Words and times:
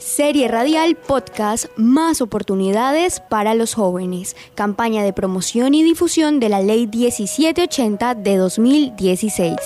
Serie 0.00 0.48
radial 0.48 0.96
podcast 0.96 1.66
Más 1.76 2.22
oportunidades 2.22 3.20
para 3.20 3.52
los 3.52 3.74
jóvenes. 3.74 4.34
Campaña 4.54 5.02
de 5.02 5.12
promoción 5.12 5.74
y 5.74 5.82
difusión 5.82 6.40
de 6.40 6.48
la 6.48 6.62
Ley 6.62 6.86
1780 6.86 8.14
de 8.14 8.36
2016. 8.38 9.56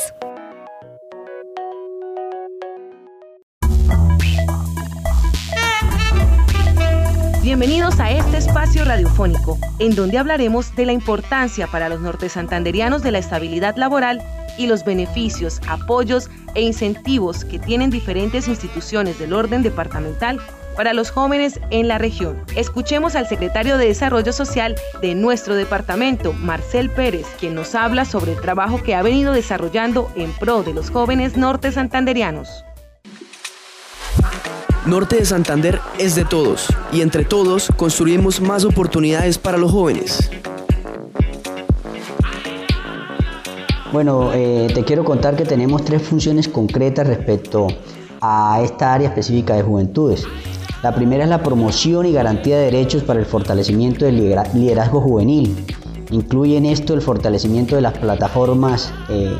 Bienvenidos 7.44 8.00
a 8.00 8.10
este 8.10 8.38
espacio 8.38 8.84
radiofónico, 8.84 9.56
en 9.78 9.94
donde 9.94 10.18
hablaremos 10.18 10.74
de 10.74 10.86
la 10.86 10.92
importancia 10.92 11.68
para 11.68 11.88
los 11.88 12.00
nortesantanderianos 12.00 13.04
de 13.04 13.12
la 13.12 13.18
estabilidad 13.18 13.76
laboral 13.76 14.20
y 14.58 14.66
los 14.66 14.84
beneficios, 14.84 15.60
apoyos 15.68 16.30
e 16.54 16.62
incentivos 16.62 17.44
que 17.44 17.58
tienen 17.58 17.90
diferentes 17.90 18.48
instituciones 18.48 19.18
del 19.18 19.32
orden 19.32 19.62
departamental 19.62 20.40
para 20.76 20.92
los 20.92 21.10
jóvenes 21.10 21.60
en 21.70 21.88
la 21.88 21.98
región. 21.98 22.42
Escuchemos 22.56 23.14
al 23.14 23.28
secretario 23.28 23.78
de 23.78 23.86
Desarrollo 23.86 24.32
Social 24.32 24.74
de 25.00 25.14
nuestro 25.14 25.54
departamento, 25.54 26.32
Marcel 26.32 26.90
Pérez, 26.90 27.26
quien 27.38 27.54
nos 27.54 27.74
habla 27.74 28.04
sobre 28.04 28.32
el 28.32 28.40
trabajo 28.40 28.82
que 28.82 28.94
ha 28.94 29.02
venido 29.02 29.32
desarrollando 29.32 30.10
en 30.16 30.32
pro 30.32 30.62
de 30.62 30.74
los 30.74 30.90
jóvenes 30.90 31.36
norte 31.36 31.72
santanderianos. 31.72 32.64
Norte 34.86 35.16
de 35.16 35.24
Santander 35.24 35.80
es 35.98 36.14
de 36.14 36.26
todos 36.26 36.68
y 36.92 37.00
entre 37.00 37.24
todos 37.24 37.68
construimos 37.76 38.42
más 38.42 38.66
oportunidades 38.66 39.38
para 39.38 39.56
los 39.56 39.72
jóvenes. 39.72 40.30
Bueno, 43.94 44.32
eh, 44.34 44.66
te 44.74 44.82
quiero 44.82 45.04
contar 45.04 45.36
que 45.36 45.44
tenemos 45.44 45.84
tres 45.84 46.02
funciones 46.02 46.48
concretas 46.48 47.06
respecto 47.06 47.68
a 48.20 48.60
esta 48.60 48.92
área 48.92 49.06
específica 49.06 49.54
de 49.54 49.62
juventudes. 49.62 50.24
La 50.82 50.92
primera 50.92 51.22
es 51.22 51.30
la 51.30 51.44
promoción 51.44 52.04
y 52.04 52.12
garantía 52.12 52.58
de 52.58 52.64
derechos 52.64 53.04
para 53.04 53.20
el 53.20 53.24
fortalecimiento 53.24 54.04
del 54.04 54.16
liderazgo 54.52 55.00
juvenil. 55.00 55.54
Incluye 56.10 56.56
en 56.56 56.66
esto 56.66 56.92
el 56.92 57.02
fortalecimiento 57.02 57.76
de 57.76 57.82
las 57.82 57.96
plataformas 57.96 58.92
eh, 59.10 59.32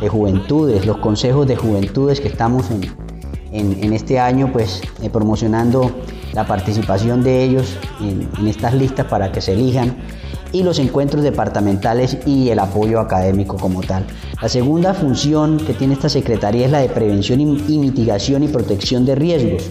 de 0.00 0.08
juventudes, 0.08 0.86
los 0.86 0.96
consejos 0.96 1.46
de 1.46 1.56
juventudes 1.56 2.18
que 2.22 2.28
estamos 2.28 2.70
en, 2.70 2.80
este 3.52 4.18
año 4.18 4.50
pues 4.52 4.82
eh, 5.02 5.10
promocionando 5.10 5.90
la 6.32 6.46
participación 6.46 7.22
de 7.22 7.42
ellos 7.44 7.76
en 8.00 8.46
estas 8.46 8.74
listas 8.74 9.06
para 9.06 9.32
que 9.32 9.40
se 9.40 9.52
elijan 9.52 9.96
y 10.52 10.62
los 10.62 10.78
encuentros 10.78 11.22
departamentales 11.22 12.18
y 12.26 12.48
el 12.48 12.58
apoyo 12.58 13.00
académico 13.00 13.56
como 13.56 13.82
tal. 13.82 14.04
La 14.40 14.48
segunda 14.48 14.94
función 14.94 15.58
que 15.58 15.74
tiene 15.74 15.94
esta 15.94 16.08
Secretaría 16.08 16.66
es 16.66 16.72
la 16.72 16.80
de 16.80 16.88
prevención 16.88 17.40
y 17.40 17.78
mitigación 17.78 18.42
y 18.42 18.48
protección 18.48 19.04
de 19.04 19.14
riesgos. 19.14 19.68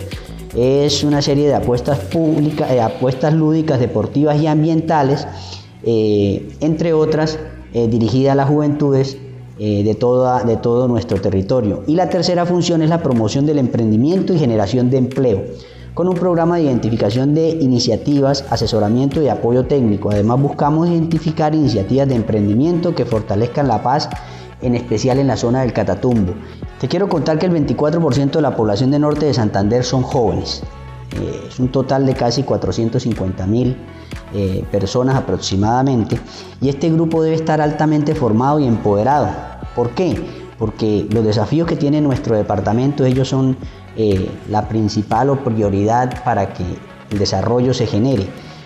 Es 0.56 1.04
una 1.04 1.22
serie 1.22 1.48
de 1.48 1.56
apuestas 1.56 2.00
públicas, 2.00 2.72
eh, 2.72 2.82
apuestas 2.82 3.34
lúdicas, 3.34 3.80
deportivas 3.80 4.40
y 4.42 4.48
ambientales, 4.48 5.28
eh, 5.84 6.50
entre 6.62 6.94
otras, 6.94 7.40
eh, 7.74 7.88
dirigidas 7.88 8.34
a 8.34 8.36
las 8.36 8.50
juventudes 8.50 9.18
de, 9.58 9.84
de 9.84 10.58
todo 10.58 10.88
nuestro 10.88 11.20
territorio. 11.22 11.84
Y 11.88 11.96
la 11.96 12.10
tercera 12.10 12.46
función 12.46 12.82
es 12.82 12.90
la 12.90 13.02
promoción 13.02 13.46
del 13.46 13.60
emprendimiento 13.60 14.34
y 14.34 14.40
generación 14.40 14.90
de 14.90 14.98
empleo 14.98 15.44
con 15.98 16.08
un 16.08 16.14
programa 16.14 16.58
de 16.58 16.66
identificación 16.66 17.34
de 17.34 17.50
iniciativas, 17.50 18.46
asesoramiento 18.52 19.20
y 19.20 19.30
apoyo 19.30 19.66
técnico. 19.66 20.12
Además 20.12 20.40
buscamos 20.40 20.88
identificar 20.88 21.56
iniciativas 21.56 22.08
de 22.08 22.14
emprendimiento 22.14 22.94
que 22.94 23.04
fortalezcan 23.04 23.68
la 23.68 23.82
paz, 23.82 24.08
en 24.62 24.76
especial 24.76 25.18
en 25.18 25.26
la 25.26 25.38
zona 25.38 25.62
del 25.62 25.74
Catatumbo. 25.74 26.34
Te 26.80 26.88
quiero 26.88 27.10
contar 27.10 27.40
que 27.40 27.48
el 27.48 27.52
24% 27.52 28.30
de 28.30 28.42
la 28.44 28.56
población 28.56 28.92
de 28.92 29.00
norte 29.00 29.26
de 29.26 29.34
Santander 29.34 29.84
son 29.84 30.04
jóvenes. 30.04 30.62
Eh, 31.20 31.48
es 31.48 31.58
un 31.58 31.70
total 31.70 32.06
de 32.06 32.14
casi 32.14 32.44
450 32.44 33.48
mil 33.48 33.76
eh, 34.36 34.64
personas 34.72 35.16
aproximadamente 35.16 36.20
y 36.62 36.70
este 36.70 36.92
grupo 36.92 37.24
debe 37.24 37.36
estar 37.36 37.60
altamente 37.60 38.14
formado 38.14 38.60
y 38.60 38.68
empoderado. 38.68 39.30
¿Por 39.78 39.92
qué? 39.92 40.20
Porque 40.58 41.06
los 41.12 41.24
desafíos 41.24 41.68
que 41.68 41.76
tiene 41.76 42.02
nuestro 42.02 42.36
departamento, 42.36 43.06
ellos 43.06 43.30
son 43.30 43.56
eh, 43.96 44.28
la 44.50 44.68
principal 44.68 45.30
o 45.30 45.44
prioridad 45.44 46.24
para 46.24 46.52
que 46.52 46.64
el 47.12 47.20
desarrollo 47.20 47.76
se 47.76 47.86
genere. 47.86 48.26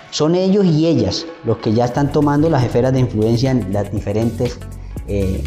Son 0.10 0.36
ellos 0.36 0.66
y 0.66 0.88
ellas 0.88 1.26
los 1.44 1.58
que 1.58 1.74
ya 1.74 1.84
están 1.84 2.14
tomando 2.14 2.50
las 2.50 2.64
esferas 2.64 2.94
de 2.94 3.02
influencia 3.02 3.52
en 3.52 3.74
las 3.74 3.92
diferentes 3.92 4.58
eh, 5.10 5.44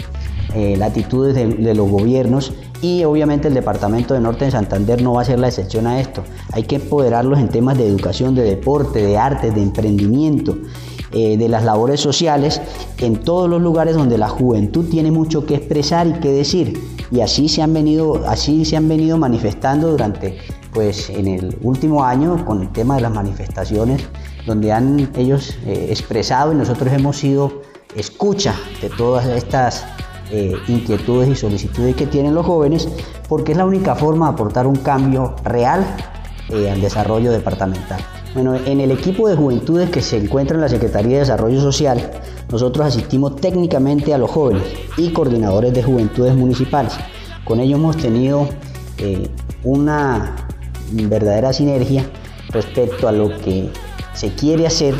eh, 0.54 0.76
latitudes 0.76 1.34
de, 1.34 1.74
los 1.74 1.88
gobiernos 1.88 2.52
y 2.82 3.02
obviamente 3.04 3.48
el 3.48 3.54
Departamento 3.54 4.12
de 4.12 4.20
Norte 4.20 4.44
de 4.44 4.50
Santander 4.50 5.00
no 5.00 5.14
va 5.14 5.22
a 5.22 5.24
ser 5.24 5.38
la 5.38 5.48
excepción 5.48 5.86
a 5.86 5.98
esto. 5.98 6.24
Hay 6.52 6.64
que 6.64 6.76
empoderarlos 6.76 7.38
en 7.38 7.48
temas 7.48 7.78
de 7.78 7.86
educación, 7.86 8.34
de 8.34 8.42
deporte, 8.42 9.00
de 9.00 9.16
arte, 9.16 9.50
de 9.50 9.62
emprendimiento. 9.62 10.58
De 11.14 11.48
las 11.48 11.62
labores 11.64 12.00
sociales 12.00 12.60
en 12.98 13.16
todos 13.16 13.48
los 13.48 13.62
lugares 13.62 13.94
donde 13.94 14.18
la 14.18 14.28
juventud 14.28 14.86
tiene 14.90 15.12
mucho 15.12 15.46
que 15.46 15.54
expresar 15.54 16.08
y 16.08 16.12
que 16.14 16.32
decir 16.32 16.76
y 17.10 17.20
así 17.20 17.48
se 17.48 17.62
han 17.62 17.72
venido, 17.72 18.22
así 18.26 18.64
se 18.64 18.76
han 18.76 18.88
venido 18.88 19.16
manifestando 19.18 19.90
durante, 19.90 20.36
pues 20.72 21.10
en 21.10 21.28
el 21.28 21.56
último 21.62 22.04
año 22.04 22.44
con 22.44 22.62
el 22.62 22.72
tema 22.72 22.96
de 22.96 23.02
las 23.02 23.12
manifestaciones, 23.12 24.02
donde 24.46 24.72
han 24.72 25.10
ellos 25.16 25.56
eh, 25.66 25.86
expresado 25.90 26.52
y 26.52 26.56
nosotros 26.56 26.92
hemos 26.92 27.16
sido 27.16 27.62
escucha 27.94 28.54
de 28.82 28.90
todas 28.90 29.26
estas 29.26 29.84
eh, 30.32 30.54
inquietudes 30.66 31.28
y 31.28 31.36
solicitudes 31.36 31.94
que 31.94 32.06
tienen 32.06 32.34
los 32.34 32.44
jóvenes, 32.44 32.88
porque 33.28 33.52
es 33.52 33.58
la 33.58 33.64
única 33.64 33.94
forma 33.94 34.26
de 34.26 34.32
aportar 34.32 34.66
un 34.66 34.76
cambio 34.76 35.36
real 35.44 35.86
eh, 36.48 36.70
al 36.70 36.80
desarrollo 36.80 37.30
departamental. 37.30 38.00
Bueno, 38.34 38.56
en 38.56 38.80
el 38.80 38.90
equipo 38.90 39.28
de 39.28 39.36
juventudes 39.36 39.90
que 39.90 40.02
se 40.02 40.16
encuentra 40.16 40.56
en 40.56 40.62
la 40.62 40.68
Secretaría 40.68 41.12
de 41.12 41.18
Desarrollo 41.20 41.60
Social, 41.60 42.10
nosotros 42.50 42.84
asistimos 42.84 43.36
técnicamente 43.36 44.12
a 44.12 44.18
los 44.18 44.28
jóvenes 44.28 44.64
y 44.96 45.12
coordinadores 45.12 45.72
de 45.72 45.84
juventudes 45.84 46.34
municipales. 46.34 46.94
Con 47.44 47.60
ellos 47.60 47.78
hemos 47.78 47.96
tenido 47.96 48.48
eh, 48.98 49.30
una 49.62 50.34
verdadera 50.90 51.52
sinergia 51.52 52.10
respecto 52.50 53.06
a 53.06 53.12
lo 53.12 53.28
que 53.38 53.70
se 54.14 54.30
quiere 54.30 54.66
hacer 54.66 54.96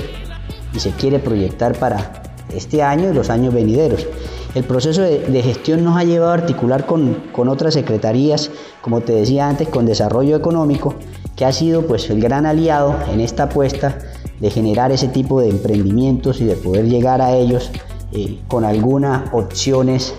y 0.72 0.78
se 0.78 0.90
quiere 0.92 1.18
proyectar 1.18 1.76
para 1.76 2.22
este 2.54 2.84
año 2.84 3.10
y 3.10 3.14
los 3.14 3.30
años 3.30 3.52
venideros. 3.52 4.06
El 4.54 4.62
proceso 4.62 5.02
de, 5.02 5.42
gestión 5.42 5.82
nos 5.82 5.96
ha 5.96 6.04
llevado 6.04 6.30
a 6.30 6.34
articular 6.34 6.86
con, 6.86 7.14
con, 7.32 7.48
otras 7.48 7.74
secretarías, 7.74 8.52
como 8.80 9.00
te 9.00 9.12
decía 9.12 9.48
antes, 9.48 9.68
con 9.68 9.86
desarrollo 9.86 10.36
económico, 10.36 10.94
que 11.36 11.44
ha 11.44 11.52
sido 11.52 11.86
pues 11.86 12.08
el 12.10 12.20
gran 12.20 12.46
aliado 12.46 12.94
en 13.12 13.20
esta 13.20 13.44
apuesta 13.44 13.98
de 14.40 14.50
generar 14.50 14.92
ese 14.92 15.08
tipo 15.08 15.40
de 15.40 15.50
emprendimientos 15.50 16.40
y 16.40 16.44
de 16.44 16.56
poder 16.56 16.88
llegar 16.88 17.20
a 17.20 17.34
ellos 17.34 17.70
eh, 18.12 18.38
con 18.48 18.64
algunas 18.64 19.32
opciones 19.32 20.14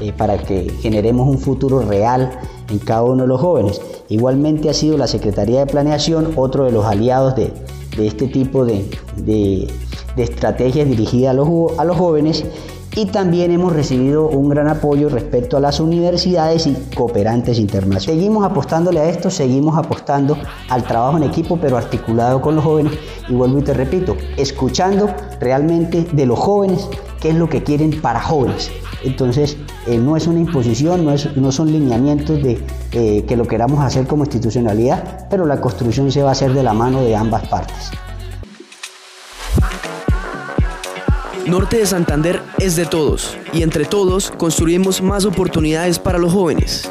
eh, 0.00 0.12
para 0.16 0.38
que 0.38 0.70
generemos 0.80 1.28
un 1.28 1.38
futuro 1.38 1.82
real 1.82 2.30
en 2.70 2.78
cada 2.78 3.02
uno 3.04 3.22
de 3.22 3.28
los 3.28 3.40
jóvenes. 3.40 3.80
Igualmente 4.08 4.68
ha 4.68 4.74
sido 4.74 4.98
la 4.98 5.06
Secretaría 5.06 5.60
de 5.60 5.66
Planeación 5.66 6.32
otro 6.36 6.64
de 6.64 6.72
los 6.72 6.84
aliados 6.84 7.36
de, 7.36 7.52
este 7.98 8.26
tipo 8.26 8.64
de, 8.64 9.70
estrategias 10.16 10.88
dirigidas 10.88 11.36
a 11.78 11.84
los 11.84 11.96
jóvenes 11.96 12.44
y 12.94 13.06
también 13.06 13.50
hemos 13.50 13.72
recibido 13.72 14.28
un 14.28 14.48
gran 14.50 14.68
apoyo 14.68 15.08
respecto 15.08 15.56
a 15.56 15.60
las 15.60 15.80
universidades 15.80 16.66
y 16.66 16.74
cooperantes 16.94 17.58
internacionales. 17.58 18.04
Seguimos 18.04 18.44
apostándole 18.44 19.00
a 19.00 19.08
esto, 19.08 19.30
seguimos 19.30 19.78
apostando 19.78 20.36
al 20.68 20.84
trabajo 20.84 21.16
en 21.16 21.24
equipo, 21.24 21.58
pero 21.60 21.76
articulado 21.76 22.40
con 22.42 22.56
los 22.56 22.64
jóvenes. 22.64 22.92
Y 23.28 23.34
vuelvo 23.34 23.60
y 23.60 23.62
te 23.62 23.72
repito, 23.72 24.16
escuchando 24.36 25.08
realmente 25.40 26.06
de 26.12 26.26
los 26.26 26.38
jóvenes 26.38 26.88
qué 27.20 27.30
es 27.30 27.34
lo 27.34 27.48
que 27.48 27.62
quieren 27.62 28.00
para 28.02 28.20
jóvenes. 28.20 28.70
Entonces, 29.04 29.56
eh, 29.86 29.98
no 29.98 30.16
es 30.16 30.26
una 30.26 30.40
imposición, 30.40 31.04
no, 31.04 31.12
es, 31.12 31.34
no 31.36 31.50
son 31.50 31.72
lineamientos 31.72 32.42
de 32.42 32.64
eh, 32.92 33.24
que 33.26 33.36
lo 33.36 33.46
queramos 33.46 33.80
hacer 33.80 34.06
como 34.06 34.24
institucionalidad, 34.24 35.26
pero 35.30 35.46
la 35.46 35.60
construcción 35.60 36.12
se 36.12 36.22
va 36.22 36.28
a 36.28 36.32
hacer 36.32 36.52
de 36.52 36.62
la 36.62 36.72
mano 36.72 37.02
de 37.02 37.16
ambas 37.16 37.48
partes. 37.48 37.90
Norte 41.46 41.78
de 41.78 41.86
Santander 41.86 42.40
es 42.58 42.76
de 42.76 42.86
todos 42.86 43.36
y 43.52 43.62
entre 43.62 43.84
todos 43.84 44.30
construimos 44.30 45.02
más 45.02 45.24
oportunidades 45.24 45.98
para 45.98 46.18
los 46.18 46.32
jóvenes. 46.32 46.88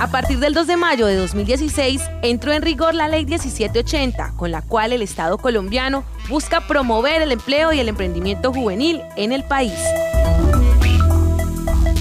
A 0.00 0.06
partir 0.08 0.38
del 0.38 0.54
2 0.54 0.68
de 0.68 0.76
mayo 0.76 1.06
de 1.06 1.16
2016 1.16 2.00
entró 2.22 2.52
en 2.52 2.62
rigor 2.62 2.94
la 2.94 3.08
Ley 3.08 3.26
1780, 3.26 4.34
con 4.36 4.52
la 4.52 4.62
cual 4.62 4.92
el 4.92 5.02
Estado 5.02 5.38
colombiano 5.38 6.04
busca 6.28 6.66
promover 6.68 7.22
el 7.22 7.32
empleo 7.32 7.72
y 7.72 7.80
el 7.80 7.88
emprendimiento 7.88 8.52
juvenil 8.52 9.00
en 9.16 9.32
el 9.32 9.42
país. 9.42 9.78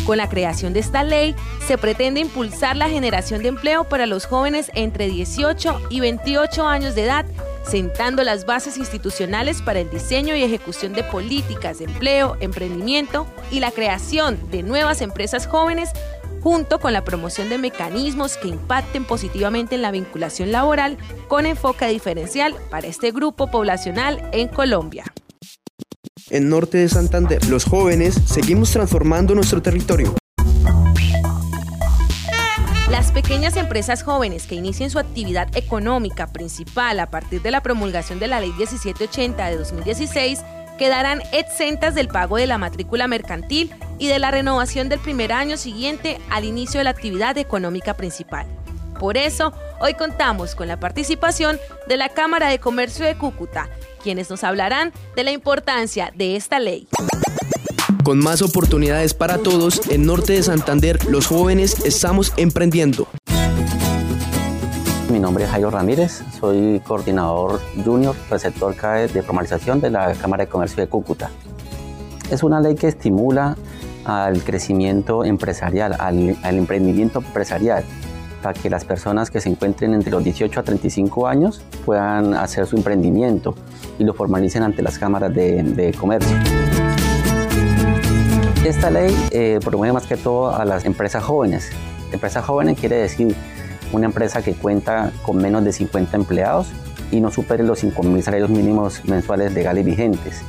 Con 0.06 0.18
la 0.18 0.30
creación 0.30 0.74
de 0.74 0.82
esta 0.82 1.04
ley, 1.04 1.36
se 1.68 1.78
pretende 1.78 2.20
impulsar 2.20 2.76
la 2.76 2.90
generación 2.90 3.42
de 3.42 3.50
empleo 3.50 3.86
para 3.86 4.06
los 4.06 4.26
jóvenes 4.26 4.70
entre 4.76 5.08
18 5.08 5.82
y 5.90 6.00
28 6.00 6.68
años 6.68 6.96
de 6.96 7.06
edad 7.06 7.26
sentando 7.64 8.24
las 8.24 8.46
bases 8.46 8.78
institucionales 8.78 9.62
para 9.62 9.80
el 9.80 9.90
diseño 9.90 10.36
y 10.36 10.44
ejecución 10.44 10.94
de 10.94 11.04
políticas 11.04 11.80
de 11.80 11.86
empleo, 11.86 12.38
emprendimiento 12.40 13.28
y 13.52 13.60
la 13.60 13.72
creación 13.72 14.40
de 14.52 14.64
nuevas 14.64 15.02
empresas 15.02 15.48
jóvenes 15.48 15.90
junto 16.42 16.80
con 16.80 16.92
la 16.92 17.04
promoción 17.04 17.50
de 17.50 17.58
mecanismos 17.58 18.38
que 18.38 18.48
impacten 18.48 19.06
positivamente 19.06 19.76
en 19.76 19.82
la 19.82 19.92
vinculación 19.92 20.52
laboral 20.52 20.98
con 21.28 21.46
enfoque 21.46 21.88
diferencial 21.88 22.56
para 22.70 22.88
este 22.88 23.12
grupo 23.12 23.50
poblacional 23.50 24.28
en 24.32 24.48
Colombia. 24.48 25.06
En 26.30 26.50
Norte 26.50 26.78
de 26.80 26.90
Santander, 26.90 27.46
los 27.48 27.66
jóvenes 27.66 28.16
seguimos 28.26 28.72
transformando 28.72 29.36
nuestro 29.36 29.62
territorio. 29.62 30.21
Pequeñas 33.32 33.56
empresas 33.56 34.04
jóvenes 34.04 34.46
que 34.46 34.56
inicien 34.56 34.90
su 34.90 35.00
actividad 35.00 35.48
económica 35.56 36.28
principal 36.28 37.00
a 37.00 37.10
partir 37.10 37.42
de 37.42 37.50
la 37.50 37.64
promulgación 37.64 38.20
de 38.20 38.28
la 38.28 38.42
Ley 38.42 38.52
1780 38.52 39.50
de 39.50 39.56
2016 39.56 40.42
quedarán 40.78 41.22
exentas 41.32 41.96
del 41.96 42.10
pago 42.10 42.36
de 42.36 42.46
la 42.46 42.58
matrícula 42.58 43.08
mercantil 43.08 43.72
y 43.98 44.10
de 44.10 44.20
la 44.20 44.32
renovación 44.32 44.90
del 44.90 45.00
primer 45.00 45.32
año 45.32 45.56
siguiente 45.56 46.20
al 46.30 46.44
inicio 46.44 46.82
de 46.82 46.84
la 46.84 46.90
actividad 46.90 47.38
económica 47.38 47.94
principal. 47.94 48.48
Por 49.00 49.16
eso, 49.16 49.54
hoy 49.80 49.94
contamos 49.94 50.54
con 50.54 50.68
la 50.68 50.82
participación 50.82 51.58
de 51.88 51.96
la 51.96 52.10
Cámara 52.10 52.50
de 52.50 52.60
Comercio 52.60 53.06
de 53.06 53.18
Cúcuta, 53.18 53.70
quienes 54.04 54.30
nos 54.30 54.44
hablarán 54.44 54.92
de 55.16 55.24
la 55.24 55.32
importancia 55.32 56.12
de 56.14 56.36
esta 56.36 56.60
ley. 56.60 56.86
Con 58.04 58.20
más 58.20 58.42
oportunidades 58.42 59.14
para 59.14 59.38
todos, 59.38 59.82
en 59.90 60.06
Norte 60.06 60.34
de 60.34 60.44
Santander 60.44 61.06
los 61.06 61.28
jóvenes 61.28 61.86
estamos 61.86 62.34
emprendiendo. 62.36 63.08
Nombre 65.22 65.44
es 65.44 65.52
Jairo 65.52 65.70
Ramírez, 65.70 66.24
soy 66.40 66.80
coordinador 66.80 67.62
junior 67.86 68.16
receptor 68.32 68.76
CAE 68.76 69.08
de 69.08 69.22
formalización 69.22 69.80
de 69.80 69.92
la 69.92 70.14
Cámara 70.14 70.46
de 70.46 70.50
Comercio 70.50 70.82
de 70.82 70.90
Cúcuta. 70.90 71.30
Es 72.32 72.42
una 72.42 72.60
ley 72.60 72.74
que 72.74 72.88
estimula 72.88 73.56
al 74.04 74.44
crecimiento 74.44 75.24
empresarial, 75.24 75.96
al, 76.00 76.36
emprendimiento 76.44 77.20
empresarial, 77.20 77.84
para 78.42 78.60
que 78.60 78.68
las 78.72 78.84
personas 78.84 79.30
que 79.30 79.40
se 79.40 79.50
encuentren 79.50 79.94
entre 79.94 80.10
los 80.10 80.24
18 80.24 80.60
a 80.60 80.64
35 80.64 81.28
años 81.28 81.62
puedan 81.86 82.34
hacer 82.34 82.66
su 82.66 82.76
emprendimiento 82.76 83.54
y 84.00 84.04
lo 84.04 84.16
formalicen 84.16 84.64
ante 84.64 84.82
las 84.82 84.98
cámaras 84.98 85.32
de, 85.36 85.96
comercio. 86.00 86.36
Esta 88.66 88.90
ley 88.90 89.16
eh, 89.30 89.60
promueve 89.64 89.94
más 89.94 90.08
que 90.08 90.18
todo 90.18 90.56
a 90.56 90.66
las 90.66 90.84
empresas 90.84 91.24
jóvenes. 91.24 91.70
Empresas 92.12 92.44
jóvenes 92.44 92.80
quiere 92.80 92.96
decir 92.96 93.36
una 93.92 94.06
empresa 94.06 94.42
que 94.42 94.54
cuenta 94.54 95.12
con 95.24 95.38
menos 95.38 95.64
de 95.64 95.74
50 95.74 96.16
empleados 96.16 96.68
y 97.12 97.20
no 97.20 97.32
supere 97.32 97.64
los 97.64 97.84
5.000 97.84 98.22
salarios 98.22 98.50
mínimos 98.50 99.04
mensuales 99.06 99.54
legales 99.54 99.86
vigentes. 99.86 100.42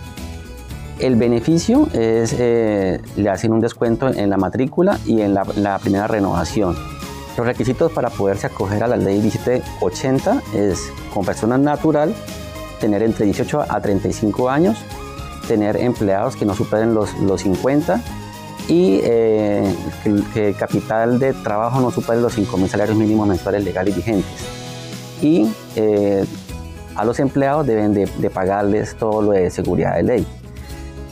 El 0.98 1.16
beneficio 1.16 1.88
es, 1.92 2.34
eh, 2.38 3.00
le 3.16 3.28
hacen 3.28 3.52
un 3.52 3.60
descuento 3.60 4.08
en 4.08 4.30
la 4.30 4.36
matrícula 4.36 4.98
y 5.04 5.20
en 5.22 5.34
la, 5.34 5.78
primera 5.78 6.06
renovación. 6.06 6.76
Los 7.36 7.46
requisitos 7.46 7.90
para 7.92 8.10
poderse 8.10 8.46
acoger 8.46 8.84
a 8.84 8.88
la 8.88 8.96
ley 8.96 9.20
1780 9.20 10.42
es 10.54 10.92
con 11.12 11.24
persona 11.24 11.58
natural, 11.58 12.14
tener 12.78 13.02
entre 13.02 13.24
18 13.24 13.66
a 13.68 13.80
35 13.80 14.48
años, 14.48 14.78
tener 15.48 15.76
empleados 15.76 16.36
que 16.36 16.44
no 16.44 16.54
superen 16.54 16.94
los, 16.94 17.12
los 17.18 17.40
50 17.40 18.00
y 18.72 19.00
eh, 19.02 19.76
que, 20.32 20.48
el 20.48 20.56
capital 20.56 21.18
de 21.18 21.34
trabajo 21.34 21.78
no 21.82 21.90
supere 21.90 22.22
los 22.22 22.38
5.000 22.38 22.68
salarios 22.68 22.96
mínimos 22.96 23.28
mensuales 23.28 23.62
legales 23.62 23.94
vigentes. 23.94 24.24
Y 25.20 25.46
eh, 25.76 26.24
a 26.94 27.04
los 27.04 27.20
empleados 27.20 27.66
deben 27.66 27.92
de, 27.92 28.30
pagarles 28.30 28.96
todo 28.96 29.20
lo 29.20 29.32
de 29.32 29.50
seguridad 29.50 29.96
de 29.96 30.02
ley. 30.04 30.26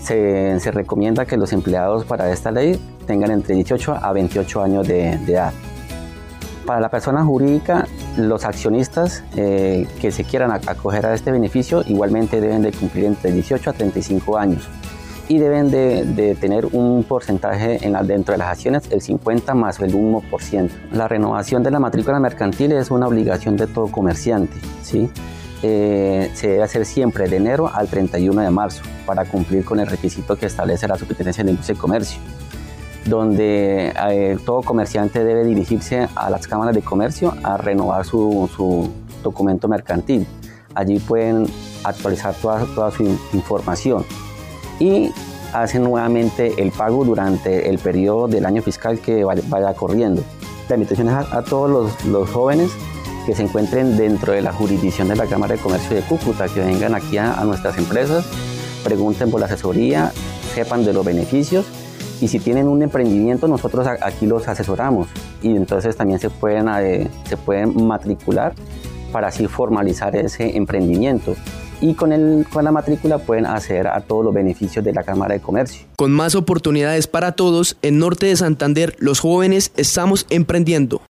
Se, 0.03 0.59
recomienda 0.71 1.27
que 1.27 1.37
los 1.37 1.53
empleados 1.53 2.07
para 2.07 2.33
esta 2.33 2.51
ley 2.51 2.81
tengan 3.07 3.31
entre 3.31 3.55
18 3.57 3.95
a 3.95 4.11
28 4.11 4.63
años 4.63 4.89
de, 4.89 5.11
edad. 5.11 5.53
Para 6.65 6.81
la 6.81 6.89
persona 6.89 7.23
jurídica, 7.25 7.87
los 8.17 8.47
accionistas 8.47 9.23
eh, 9.37 9.87
que 10.01 10.11
se 10.13 10.25
quieran 10.25 10.51
acoger 10.51 11.05
a 11.05 11.13
este 11.13 11.31
beneficio 11.31 11.83
igualmente 11.87 12.41
deben 12.41 12.63
de 12.63 12.73
cumplir 12.73 13.05
entre 13.05 13.33
18 13.33 13.69
a 13.69 13.73
35 13.75 14.39
años 14.39 14.67
y 15.31 15.39
deben 15.39 15.71
de, 15.71 16.37
tener 16.41 16.67
un 16.67 17.05
porcentaje 17.05 17.87
en 17.87 17.93
dentro 18.05 18.33
de 18.33 18.39
las 18.39 18.49
acciones, 18.49 18.91
el 18.91 19.01
50 19.01 19.55
más 19.55 19.79
el 19.79 19.95
1%. 19.95 20.71
La 20.91 21.07
renovación 21.07 21.63
de 21.63 21.71
la 21.71 21.79
matrícula 21.79 22.19
mercantil 22.19 22.73
es 22.73 22.91
una 22.91 23.07
obligación 23.07 23.57
de 23.57 23.69
todo 23.69 23.87
comerciante, 23.93 24.57
¿sí? 24.83 25.09
Eh, 25.63 26.33
se 26.35 26.49
debe 26.49 26.65
hacer 26.65 26.85
siempre 26.85 27.29
de 27.29 27.37
enero 27.37 27.71
al 27.73 27.87
31 27.87 28.41
de 28.41 28.51
marzo 28.51 28.83
para 29.07 29.25
cumplir 29.25 29.65
con 29.65 29.79
el 29.79 29.87
requisito 29.87 30.35
que 30.35 30.47
establece 30.47 30.89
la 30.89 30.97
Superintendencia 30.97 31.45
de 31.45 31.51
Industria 31.51 31.77
y 31.77 31.79
Comercio, 31.79 32.21
donde 33.05 33.93
eh, 34.11 34.37
todo 34.45 34.63
comerciante 34.63 35.23
debe 35.23 35.45
dirigirse 35.45 36.09
a 36.17 36.29
las 36.29 36.49
cámaras 36.49 36.75
de 36.75 36.83
comercio 36.83 37.37
a 37.45 37.57
renovar 37.57 38.05
su, 38.05 38.51
su 38.57 38.91
documento 39.23 39.69
mercantil. 39.69 40.27
Allí 40.75 40.99
pueden 40.99 41.47
actualizar 41.85 42.35
toda, 42.35 42.65
toda 42.75 42.91
su 42.91 43.05
información 43.33 44.05
y 44.81 45.13
hacen 45.53 45.85
nuevamente 45.85 46.55
el 46.59 46.73
pago 46.73 47.05
durante 47.05 47.69
el 47.69 47.79
periodo 47.79 48.27
del 48.27 48.47
año 48.47 48.63
fiscal 48.63 48.99
que 48.99 49.25
vaya, 49.25 49.75
corriendo. 49.75 50.25
La 50.69 50.75
invitación 50.75 51.09
es 51.09 51.15
a, 51.15 51.43
todos 51.43 51.93
los, 52.05 52.31
jóvenes 52.31 52.71
que 53.27 53.35
se 53.35 53.43
encuentren 53.43 53.97
dentro 53.97 54.33
de 54.33 54.43
la 54.43 54.53
jurisdicción 54.53 55.09
de 55.09 55.17
la 55.17 55.27
Cámara 55.27 55.55
de 55.55 55.61
Comercio 55.61 55.97
de 55.97 56.03
Cúcuta, 56.03 56.49
que 56.49 56.61
vengan 56.61 56.95
aquí 56.95 57.19
a, 57.19 57.45
nuestras 57.45 57.77
empresas, 57.79 58.25
pregunten 58.83 59.31
por 59.31 59.41
la 59.41 59.47
asesoría, 59.47 60.13
sepan 60.55 60.85
de 60.85 60.93
los 60.93 61.05
beneficios 61.05 61.67
y 62.21 62.29
si 62.29 62.39
tienen 62.39 62.69
un 62.69 62.83
emprendimiento 62.83 63.49
nosotros 63.49 63.87
aquí 63.87 64.27
los 64.27 64.47
asesoramos 64.47 65.09
y 65.43 65.57
entonces 65.57 65.97
también 65.97 66.19
se 66.19 66.29
pueden, 66.29 66.69
eh, 66.69 67.09
se 67.25 67.37
pueden 67.37 67.87
matricular 67.87 68.55
para 69.13 69.29
así 69.29 69.47
formalizar 69.47 70.15
ese 70.17 70.57
emprendimiento 70.57 71.35
y 71.81 71.95
con, 71.95 72.13
el, 72.13 72.47
con 72.53 72.65
la 72.65 72.73
matrícula 72.73 73.19
pueden 73.19 73.47
acceder 73.47 73.87
a 73.89 74.01
todos 74.01 74.25
los 74.25 74.35
beneficios 74.35 74.85
de 74.85 74.93
la 74.93 75.03
Cámara 75.03 75.35
de 75.35 75.41
Comercio. 75.41 75.87
Con 75.97 76.13
más 76.13 76.35
oportunidades 76.35 77.07
para 77.07 77.33
todos, 77.33 77.77
en 77.83 77.99
Norte 77.99 78.27
de 78.27 78.37
Santander 78.37 78.97
los 78.99 79.21
jóvenes 79.21 79.73
estamos 79.77 80.27
emprendiendo. 80.31 81.03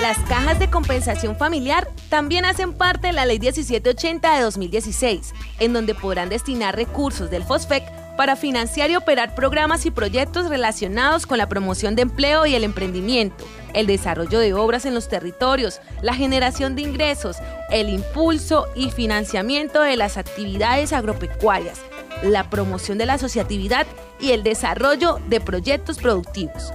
Las 0.00 0.16
cajas 0.28 0.60
de 0.60 0.70
compensación 0.70 1.36
familiar 1.36 1.88
también 2.08 2.44
hacen 2.44 2.72
parte 2.72 3.08
de 3.08 3.12
la 3.12 3.26
Ley 3.26 3.40
1780 3.40 4.36
de 4.36 4.42
2016, 4.42 5.34
en 5.58 5.72
donde 5.72 5.94
podrán 5.94 6.28
destinar 6.28 6.76
recursos 6.76 7.30
del 7.30 7.42
FOSFEC 7.42 7.82
para 8.18 8.34
financiar 8.34 8.90
y 8.90 8.96
operar 8.96 9.36
programas 9.36 9.86
y 9.86 9.92
proyectos 9.92 10.48
relacionados 10.48 11.24
con 11.24 11.38
la 11.38 11.48
promoción 11.48 11.94
de 11.94 12.02
empleo 12.02 12.46
y 12.46 12.56
el 12.56 12.64
emprendimiento, 12.64 13.44
el 13.74 13.86
desarrollo 13.86 14.40
de 14.40 14.54
obras 14.54 14.86
en 14.86 14.94
los 14.94 15.08
territorios, 15.08 15.80
la 16.02 16.14
generación 16.14 16.74
de 16.74 16.82
ingresos, 16.82 17.36
el 17.70 17.88
impulso 17.88 18.66
y 18.74 18.90
financiamiento 18.90 19.80
de 19.82 19.96
las 19.96 20.16
actividades 20.16 20.92
agropecuarias, 20.92 21.78
la 22.24 22.50
promoción 22.50 22.98
de 22.98 23.06
la 23.06 23.14
asociatividad 23.14 23.86
y 24.18 24.32
el 24.32 24.42
desarrollo 24.42 25.20
de 25.28 25.40
proyectos 25.40 25.98
productivos. 25.98 26.72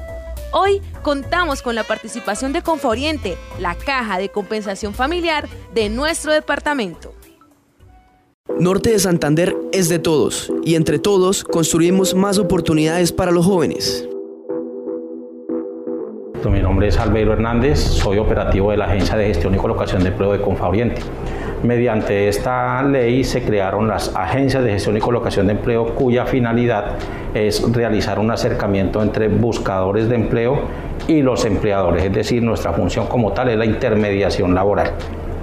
Hoy 0.54 0.82
contamos 1.02 1.62
con 1.62 1.76
la 1.76 1.84
participación 1.84 2.54
de 2.54 2.62
Conforiente, 2.62 3.38
la 3.60 3.76
caja 3.76 4.18
de 4.18 4.30
compensación 4.30 4.94
familiar 4.94 5.50
de 5.74 5.90
nuestro 5.90 6.32
departamento. 6.32 7.13
Norte 8.60 8.92
de 8.92 9.00
Santander 9.00 9.56
es 9.72 9.90
de 9.90 10.00
todos 10.00 10.52
y 10.64 10.76
entre 10.76 11.00
todos 11.00 11.44
construimos 11.44 12.14
más 12.14 12.40
oportunidades 12.40 13.12
para 13.12 13.32
los 13.32 13.46
jóvenes. 13.46 14.08
Mi 16.52 16.62
nombre 16.62 16.90
es 16.90 16.98
Albeiro 16.98 17.34
Hernández, 17.34 17.80
soy 17.80 18.20
operativo 18.20 18.72
de 18.72 18.78
la 18.78 18.86
Agencia 18.86 19.16
de 19.16 19.28
Gestión 19.28 19.56
y 19.56 19.58
Colocación 19.58 20.04
de 20.04 20.10
Empleo 20.10 20.34
de 20.34 20.42
Confa 20.42 20.68
Oriente. 20.68 21.02
Mediante 21.64 22.28
esta 22.28 22.84
ley 22.84 23.24
se 23.24 23.44
crearon 23.44 23.88
las 23.88 24.14
agencias 24.14 24.64
de 24.64 24.72
gestión 24.72 24.98
y 24.98 25.00
colocación 25.00 25.48
de 25.48 25.54
empleo 25.54 25.96
cuya 25.96 26.26
finalidad 26.26 26.98
es 27.34 27.64
realizar 27.72 28.20
un 28.20 28.30
acercamiento 28.30 29.02
entre 29.02 29.30
buscadores 29.30 30.10
de 30.10 30.16
empleo 30.16 30.68
y 31.08 31.22
los 31.22 31.46
empleadores, 31.46 32.04
es 32.04 32.14
decir, 32.14 32.44
nuestra 32.44 32.74
función 32.74 33.08
como 33.08 33.32
tal 33.32 33.50
es 33.50 33.58
la 33.58 33.66
intermediación 33.66 34.54
laboral. 34.54 34.92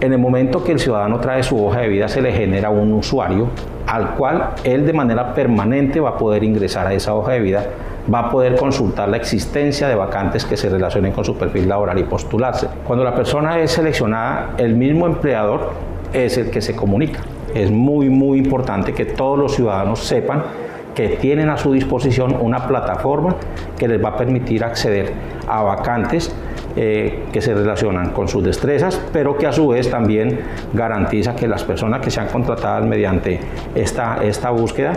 En 0.00 0.14
el 0.14 0.18
momento 0.18 0.64
que 0.64 0.72
el 0.72 0.78
ciudadano 0.78 1.20
trae 1.20 1.42
su 1.42 1.62
hoja 1.62 1.80
de 1.80 1.88
vida 1.88 2.08
se 2.08 2.22
le 2.22 2.32
genera 2.32 2.70
un 2.70 2.94
usuario 2.94 3.48
al 3.86 4.14
cual 4.14 4.54
él 4.64 4.86
de 4.86 4.94
manera 4.94 5.34
permanente 5.34 6.00
va 6.00 6.10
a 6.10 6.16
poder 6.16 6.42
ingresar 6.42 6.86
a 6.86 6.94
esa 6.94 7.14
hoja 7.14 7.32
de 7.32 7.40
vida, 7.40 7.66
va 8.12 8.20
a 8.20 8.30
poder 8.30 8.56
consultar 8.56 9.10
la 9.10 9.18
existencia 9.18 9.88
de 9.88 9.94
vacantes 9.94 10.46
que 10.46 10.56
se 10.56 10.70
relacionen 10.70 11.12
con 11.12 11.24
su 11.24 11.36
perfil 11.36 11.68
laboral 11.68 11.98
y 11.98 12.04
postularse. 12.04 12.68
Cuando 12.86 13.04
la 13.04 13.14
persona 13.14 13.60
es 13.60 13.72
seleccionada, 13.72 14.54
el 14.56 14.74
mismo 14.74 15.06
empleador 15.06 15.72
es 16.14 16.38
el 16.38 16.50
que 16.50 16.62
se 16.62 16.74
comunica. 16.74 17.20
Es 17.54 17.70
muy, 17.70 18.08
muy 18.08 18.38
importante 18.38 18.94
que 18.94 19.04
todos 19.04 19.38
los 19.38 19.54
ciudadanos 19.54 19.98
sepan 19.98 20.44
que 20.94 21.08
tienen 21.20 21.50
a 21.50 21.56
su 21.56 21.72
disposición 21.72 22.36
una 22.40 22.66
plataforma 22.66 23.36
que 23.78 23.86
les 23.88 24.02
va 24.02 24.10
a 24.10 24.16
permitir 24.16 24.64
acceder 24.64 25.12
a 25.46 25.62
vacantes 25.62 26.34
eh, 26.76 27.24
que 27.32 27.40
se 27.40 27.52
relacionan 27.52 28.10
con 28.10 28.28
sus 28.28 28.44
destrezas, 28.44 29.00
pero 29.12 29.36
que 29.36 29.48
a 29.48 29.52
su 29.52 29.66
vez 29.68 29.90
también 29.90 30.40
garantiza 30.72 31.34
que 31.34 31.48
las 31.48 31.64
personas 31.64 32.00
que 32.00 32.10
sean 32.10 32.28
contratadas 32.28 32.86
mediante 32.86 33.40
esta, 33.74 34.22
esta 34.22 34.50
búsqueda, 34.50 34.92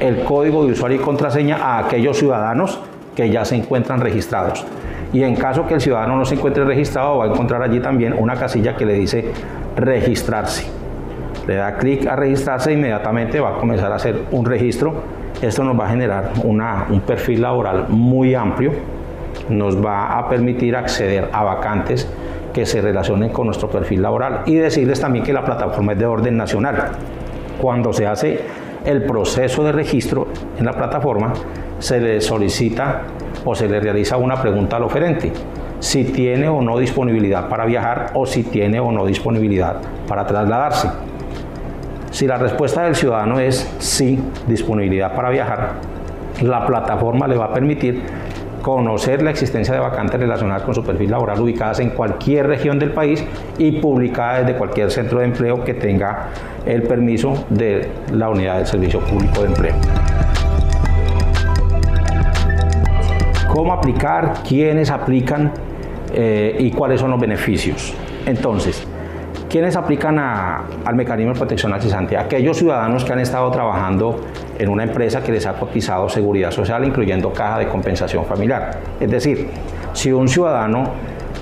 el 0.00 0.24
código 0.24 0.64
de 0.64 0.72
usuario 0.72 0.96
y 0.96 1.00
contraseña 1.00 1.58
a 1.58 1.78
aquellos 1.80 2.16
ciudadanos 2.16 2.80
que 3.14 3.28
ya 3.28 3.44
se 3.44 3.56
encuentran 3.56 4.00
registrados. 4.00 4.64
Y 5.12 5.22
en 5.22 5.36
caso 5.36 5.66
que 5.66 5.74
el 5.74 5.82
ciudadano 5.82 6.16
no 6.16 6.24
se 6.24 6.36
encuentre 6.36 6.64
registrado, 6.64 7.18
va 7.18 7.26
a 7.26 7.28
encontrar 7.28 7.60
allí 7.62 7.80
también 7.80 8.14
una 8.18 8.34
casilla 8.34 8.76
que 8.76 8.86
le 8.86 8.94
dice 8.94 9.30
registrarse. 9.76 10.66
Le 11.46 11.56
da 11.56 11.76
clic 11.76 12.06
a 12.06 12.16
registrarse 12.16 12.70
e 12.70 12.74
inmediatamente 12.74 13.40
va 13.40 13.50
a 13.50 13.58
comenzar 13.58 13.92
a 13.92 13.96
hacer 13.96 14.22
un 14.30 14.46
registro. 14.46 14.94
Esto 15.42 15.64
nos 15.64 15.78
va 15.78 15.84
a 15.84 15.90
generar 15.90 16.32
un 16.44 17.00
perfil 17.00 17.42
laboral 17.42 17.86
muy 17.88 18.34
amplio, 18.34 18.72
nos 19.48 19.84
va 19.84 20.18
a 20.18 20.28
permitir 20.28 20.76
acceder 20.76 21.28
a 21.32 21.44
vacantes 21.44 22.08
que 22.52 22.66
se 22.66 22.80
relacionen 22.80 23.30
con 23.30 23.46
nuestro 23.46 23.68
perfil 23.68 24.02
laboral 24.02 24.42
y 24.46 24.54
decirles 24.56 25.00
también 25.00 25.24
que 25.24 25.32
la 25.32 25.44
plataforma 25.44 25.92
es 25.92 25.98
de 25.98 26.06
orden 26.06 26.36
nacional. 26.36 26.92
Cuando 27.60 27.92
se 27.92 28.06
hace 28.06 28.40
el 28.84 29.04
proceso 29.04 29.64
de 29.64 29.72
registro 29.72 30.28
en 30.58 30.64
la 30.64 30.72
plataforma, 30.72 31.32
se 31.78 32.00
le 32.00 32.20
solicita 32.20 33.02
o 33.44 33.54
se 33.54 33.68
le 33.68 33.80
realiza 33.80 34.16
una 34.16 34.40
pregunta 34.40 34.76
al 34.76 34.84
oferente, 34.84 35.32
si 35.80 36.04
tiene 36.04 36.48
o 36.48 36.60
no 36.60 36.78
disponibilidad 36.78 37.48
para 37.48 37.64
viajar 37.64 38.10
o 38.14 38.26
si 38.26 38.42
tiene 38.42 38.80
o 38.80 38.90
no 38.90 39.06
disponibilidad 39.06 39.76
para 40.06 40.26
trasladarse. 40.26 40.88
Si 42.10 42.26
la 42.26 42.38
respuesta 42.38 42.82
del 42.84 42.96
ciudadano 42.96 43.38
es 43.38 43.70
sí, 43.78 44.18
disponibilidad 44.46 45.14
para 45.14 45.30
viajar, 45.30 45.74
la 46.40 46.66
plataforma 46.66 47.26
le 47.28 47.36
va 47.36 47.46
a 47.46 47.52
permitir 47.52 48.02
conocer 48.62 49.22
la 49.22 49.30
existencia 49.30 49.74
de 49.74 49.80
vacantes 49.80 50.20
relacionadas 50.20 50.62
con 50.62 50.74
su 50.74 50.84
perfil 50.84 51.10
laboral 51.10 51.40
ubicadas 51.40 51.80
en 51.80 51.90
cualquier 51.90 52.46
región 52.46 52.78
del 52.78 52.92
país 52.92 53.24
y 53.58 53.72
publicadas 53.72 54.46
desde 54.46 54.58
cualquier 54.58 54.90
centro 54.90 55.20
de 55.20 55.26
empleo 55.26 55.64
que 55.64 55.74
tenga 55.74 56.28
el 56.66 56.82
permiso 56.82 57.44
de 57.48 57.88
la 58.12 58.28
unidad 58.28 58.56
del 58.56 58.66
Servicio 58.66 59.00
Público 59.00 59.42
de 59.42 59.48
Empleo. 59.48 59.74
¿Cómo 63.48 63.72
aplicar? 63.72 64.34
¿Quiénes 64.46 64.90
aplican? 64.90 65.52
Eh, 66.12 66.56
¿Y 66.58 66.70
cuáles 66.70 67.00
son 67.00 67.10
los 67.10 67.20
beneficios? 67.20 67.94
Entonces, 68.24 68.86
¿Quiénes 69.48 69.76
aplican 69.76 70.18
al 70.18 70.94
mecanismo 70.94 71.32
de 71.32 71.38
protección 71.38 71.72
al 71.72 71.80
cesante? 71.80 72.18
Aquellos 72.18 72.58
ciudadanos 72.58 73.02
que 73.02 73.14
han 73.14 73.20
estado 73.20 73.50
trabajando 73.50 74.20
en 74.58 74.68
una 74.68 74.82
empresa 74.82 75.22
que 75.22 75.32
les 75.32 75.46
ha 75.46 75.54
cotizado 75.54 76.06
seguridad 76.10 76.50
social, 76.50 76.84
incluyendo 76.84 77.32
caja 77.32 77.58
de 77.58 77.66
compensación 77.66 78.26
familiar. 78.26 78.78
Es 79.00 79.10
decir, 79.10 79.48
si 79.94 80.12
un 80.12 80.28
ciudadano 80.28 80.84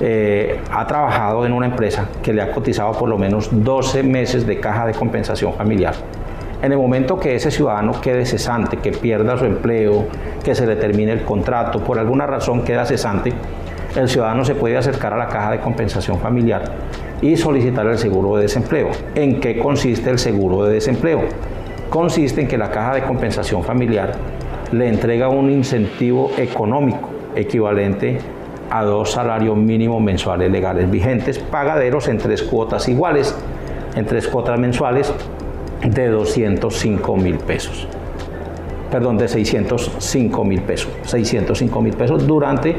eh, 0.01 0.61
ha 0.71 0.87
trabajado 0.87 1.47
en 1.47 1.53
una 1.53 1.67
empresa 1.67 2.07
que 2.23 2.33
le 2.33 2.43
ha 2.43 2.53
cotizado 2.53 2.93
por 2.93 3.09
lo 3.09 3.19
menos 3.19 3.49
12 3.51 4.05
meses 4.05 4.47
de 4.47 4.61
caja 4.61 4.87
de 4.87 4.95
compensación 4.95 5.55
familiar, 5.55 5.95
en 6.63 6.71
el 6.71 6.79
momento 6.79 7.19
que 7.19 7.35
ese 7.35 7.51
ciudadano 7.51 8.01
quede 8.01 8.25
cesante, 8.25 8.77
que 8.77 8.93
pierda 8.93 9.37
su 9.37 9.47
empleo, 9.47 10.07
que 10.45 10.55
se 10.55 10.65
le 10.65 10.77
termine 10.77 11.11
el 11.11 11.23
contrato, 11.23 11.81
por 11.81 11.99
alguna 11.99 12.25
razón 12.25 12.63
queda 12.63 12.87
cesante, 12.87 13.33
el 13.97 14.09
ciudadano 14.09 14.45
se 14.45 14.55
puede 14.55 14.77
acercar 14.77 15.13
a 15.15 15.17
la 15.17 15.29
caja 15.29 15.53
de 15.53 15.61
compensación 15.61 16.19
familiar 16.19 16.65
y 17.23 17.37
solicitar 17.37 17.87
el 17.87 17.99
seguro 17.99 18.37
de 18.37 18.43
desempleo. 18.43 18.91
¿En 19.15 19.41
qué 19.41 19.59
consiste 19.59 20.11
el 20.11 20.19
seguro 20.19 20.65
de 20.65 20.75
desempleo? 20.75 21.23
Consiste 21.89 22.43
en 22.43 22.49
que 22.49 22.59
la 22.59 22.71
caja 22.71 22.95
de 22.95 23.03
compensación 23.03 23.65
familiar 23.65 24.13
le 24.73 24.89
entrega 24.89 25.29
un 25.29 25.51
incentivo 25.51 26.31
económico 26.37 27.09
equivalente 27.35 28.19
a 28.71 28.83
dos 28.83 29.13
salarios 29.13 29.57
mínimos 29.57 30.03
mensuales 30.03 30.51
legales 30.51 30.91
vigentes, 30.91 31.39
pagaderos 31.39 32.09
en 32.09 32.19
tres 32.19 32.43
cuotas 32.43 32.89
iguales, 32.89 33.35
en 33.95 34.05
tres 34.05 34.27
cuotas 34.29 34.59
mensuales 34.59 35.13
de 35.83 36.09
205 36.09 37.17
mil 37.17 37.37
pesos. 37.39 37.87
Perdón, 38.91 39.19
de 39.19 39.29
605 39.29 40.45
mil 40.45 40.63
pesos. 40.63 40.91
605 41.05 41.83
mil 41.83 41.95
pesos 41.95 42.27
durante 42.27 42.77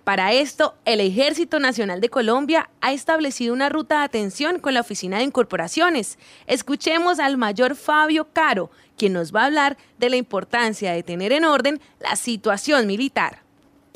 Para 0.07 0.31
esto, 0.31 0.73
el 0.85 1.01
Ejército 1.01 1.59
Nacional 1.59 1.99
de 1.99 2.07
Colombia 2.07 2.69
ha 2.79 2.93
establecido 2.93 3.53
una 3.53 3.67
ruta 3.67 3.97
de 3.99 4.05
atención 4.05 4.57
con 4.59 4.73
la 4.73 4.79
Oficina 4.79 5.17
de 5.17 5.25
Incorporaciones. 5.25 6.17
Escuchemos 6.47 7.19
al 7.19 7.35
mayor 7.35 7.75
Fabio 7.75 8.29
Caro, 8.31 8.71
quien 8.97 9.11
nos 9.11 9.35
va 9.35 9.41
a 9.41 9.45
hablar 9.47 9.75
de 9.99 10.09
la 10.09 10.15
importancia 10.15 10.93
de 10.93 11.03
tener 11.03 11.33
en 11.33 11.43
orden 11.43 11.81
la 11.99 12.15
situación 12.15 12.87
militar. 12.87 13.39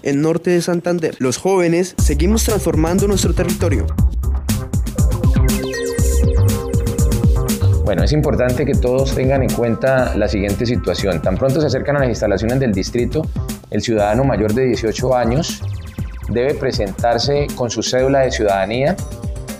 En 0.03 0.21
Norte 0.21 0.49
de 0.49 0.61
Santander, 0.61 1.15
los 1.19 1.37
jóvenes 1.37 1.95
seguimos 1.97 2.43
transformando 2.43 3.07
nuestro 3.07 3.33
territorio. 3.33 3.87
Bueno, 7.85 8.03
es 8.03 8.11
importante 8.11 8.65
que 8.65 8.73
todos 8.73 9.15
tengan 9.15 9.43
en 9.43 9.53
cuenta 9.53 10.13
la 10.17 10.27
siguiente 10.27 10.65
situación. 10.65 11.21
Tan 11.21 11.37
pronto 11.37 11.61
se 11.61 11.67
acercan 11.67 11.95
a 11.95 11.99
las 11.99 12.09
instalaciones 12.09 12.59
del 12.59 12.73
distrito, 12.73 13.21
el 13.69 13.81
ciudadano 13.81 14.25
mayor 14.25 14.53
de 14.53 14.65
18 14.65 15.15
años 15.15 15.61
debe 16.29 16.53
presentarse 16.53 17.47
con 17.55 17.69
su 17.69 17.83
cédula 17.83 18.19
de 18.19 18.31
ciudadanía 18.31 18.95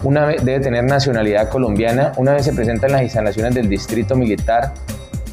una 0.03 0.25
vez, 0.25 0.43
debe 0.43 0.59
tener 0.59 0.83
nacionalidad 0.83 1.49
colombiana, 1.49 2.11
una 2.17 2.33
vez 2.33 2.45
se 2.45 2.53
presenta 2.53 2.87
en 2.87 2.93
las 2.93 3.03
instalaciones 3.03 3.53
del 3.53 3.69
distrito 3.69 4.15
militar, 4.15 4.73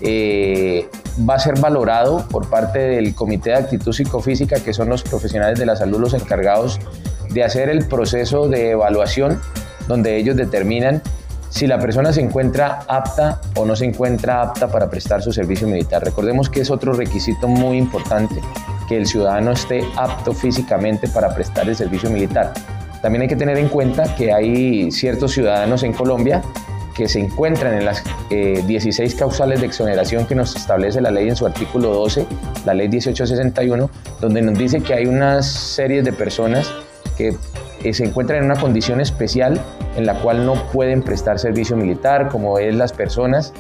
eh, 0.03 0.87
va 1.29 1.35
a 1.35 1.39
ser 1.39 1.59
valorado 1.59 2.27
por 2.29 2.49
parte 2.51 2.79
del 2.79 3.15
Comité 3.15 3.51
de 3.51 3.57
Actitud 3.57 3.93
Psicofísica, 3.93 4.61
que 4.61 4.75
son 4.75 4.89
los 4.89 5.03
profesionales 5.03 5.59
de 5.59 5.67
la 5.67 5.75
salud 5.75 5.99
los 5.99 6.15
encargados 6.15 6.79
de 7.31 7.45
hacer 7.45 7.71
el 7.71 7.87
proceso 7.87 8.49
de 8.49 8.71
evaluación, 8.71 9.41
donde 9.87 10.17
ellos 10.17 10.37
determinan 10.37 11.03
si 11.49 11.67
la 11.67 11.79
persona 11.79 12.13
se 12.13 12.21
encuentra 12.21 12.81
apta 12.89 13.41
o 13.57 13.65
no 13.65 13.75
se 13.75 13.87
encuentra 13.87 14.43
apta 14.43 14.69
para 14.69 14.91
prestar 14.91 15.23
su 15.23 15.33
servicio 15.33 15.67
militar. 15.67 16.05
Recordemos 16.05 16.51
que 16.51 16.61
es 16.61 16.71
otro 16.71 16.93
requisito 16.93 17.49
muy 17.49 17.79
importante, 17.79 18.37
que 18.89 18.97
el 18.97 19.07
ciudadano 19.07 19.53
esté 19.53 19.85
apto 19.97 20.33
físicamente 20.33 21.09
para 21.09 21.35
prestar 21.35 21.69
el 21.69 21.77
servicio 21.77 22.11
militar. 22.11 22.53
También 23.03 23.23
hay 23.23 23.29
que 23.29 23.37
tener 23.37 23.59
en 23.59 23.69
cuenta 23.69 24.15
que 24.17 24.33
hay 24.33 24.91
ciertos 24.91 25.33
ciudadanos 25.33 25.83
en 25.83 25.93
Colombia 25.93 26.43
que 26.99 27.07
se 27.07 27.21
encuentran 27.21 27.75
en 27.75 27.85
las 27.85 28.03
16 28.29 28.99
eh, 28.99 29.17
causales 29.17 29.61
de 29.61 29.67
exoneración 29.67 30.27
que 30.27 30.35
nos 30.35 30.57
establece 30.57 31.01
la 31.01 31.13
ley 31.13 31.29
en 31.29 31.37
su 31.37 31.47
artículo 31.47 31.91
12, 31.91 32.27
la 32.67 32.75
ley 32.75 32.89
1861, 32.89 33.89
donde 34.21 34.43
nos 34.43 34.59
dice 34.59 34.81
que 34.81 34.95
hay 34.95 35.07
una 35.07 35.41
serie 35.43 36.03
de 36.03 36.13
personas 36.13 36.73
que 37.17 37.37
eh, 37.85 37.95
se 37.95 38.05
encuentran 38.05 38.41
en 38.41 38.47
una 38.47 38.61
condición 38.61 39.01
especial 39.01 39.61
en 39.97 40.07
la 40.07 40.15
cual 40.15 40.45
no 40.45 40.55
pueden 40.73 41.03
prestar 41.03 41.39
servicio 41.39 41.77
militar, 41.77 42.29
como 42.29 42.59
es 42.59 42.75
las 42.75 42.93
personas 42.93 43.53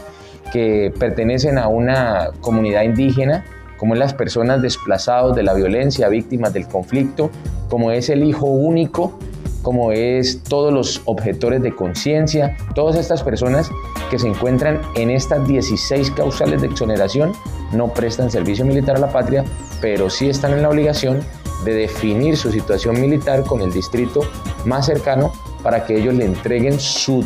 que 0.52 0.92
pertenecen 0.98 1.58
a 1.58 1.68
una 1.68 2.30
comunidad 2.40 2.82
indígena, 2.82 3.44
como 3.78 3.94
es 3.94 4.00
las 4.00 4.12
personas 4.12 4.60
desplazados 4.60 5.34
de 5.34 5.42
la 5.42 5.54
violencia, 5.54 6.08
víctimas 6.08 6.52
del 6.52 6.66
conflicto, 6.66 7.30
como 7.68 7.90
es 7.90 8.10
el 8.10 8.24
hijo 8.24 8.46
único, 8.46 9.18
como 9.62 9.92
es 9.92 10.42
todos 10.42 10.72
los 10.72 11.02
objetores 11.04 11.62
de 11.62 11.74
conciencia, 11.74 12.56
todas 12.74 12.96
estas 12.96 13.22
personas 13.22 13.70
que 14.10 14.18
se 14.18 14.28
encuentran 14.28 14.80
en 14.94 15.10
estas 15.10 15.46
16 15.46 16.10
causales 16.12 16.60
de 16.60 16.68
exoneración 16.68 17.32
no 17.72 17.92
prestan 17.92 18.30
servicio 18.30 18.64
militar 18.64 18.96
a 18.96 19.00
la 19.00 19.10
patria, 19.10 19.44
pero 19.80 20.10
sí 20.10 20.28
están 20.28 20.52
en 20.52 20.62
la 20.62 20.70
obligación 20.70 21.20
de 21.64 21.74
definir 21.74 22.36
su 22.36 22.50
situación 22.50 23.00
militar 23.00 23.44
con 23.44 23.60
el 23.60 23.72
distrito 23.72 24.20
más 24.64 24.86
cercano 24.86 25.32
para 25.62 25.84
que 25.84 25.98
ellos 25.98 26.14
le 26.14 26.24
entreguen 26.24 26.78
su 26.78 27.24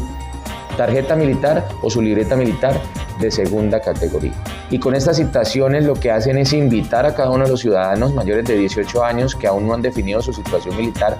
tarjeta 0.76 1.14
militar 1.14 1.68
o 1.82 1.90
su 1.90 2.00
libreta 2.00 2.34
militar 2.34 2.80
de 3.20 3.30
segunda 3.30 3.80
categoría. 3.80 4.34
Y 4.72 4.78
con 4.78 4.94
estas 4.94 5.18
citaciones 5.18 5.84
lo 5.84 5.92
que 5.92 6.10
hacen 6.10 6.38
es 6.38 6.54
invitar 6.54 7.04
a 7.04 7.14
cada 7.14 7.28
uno 7.28 7.44
de 7.44 7.50
los 7.50 7.60
ciudadanos 7.60 8.14
mayores 8.14 8.46
de 8.46 8.56
18 8.56 9.04
años 9.04 9.36
que 9.36 9.46
aún 9.46 9.66
no 9.66 9.74
han 9.74 9.82
definido 9.82 10.22
su 10.22 10.32
situación 10.32 10.74
militar 10.78 11.18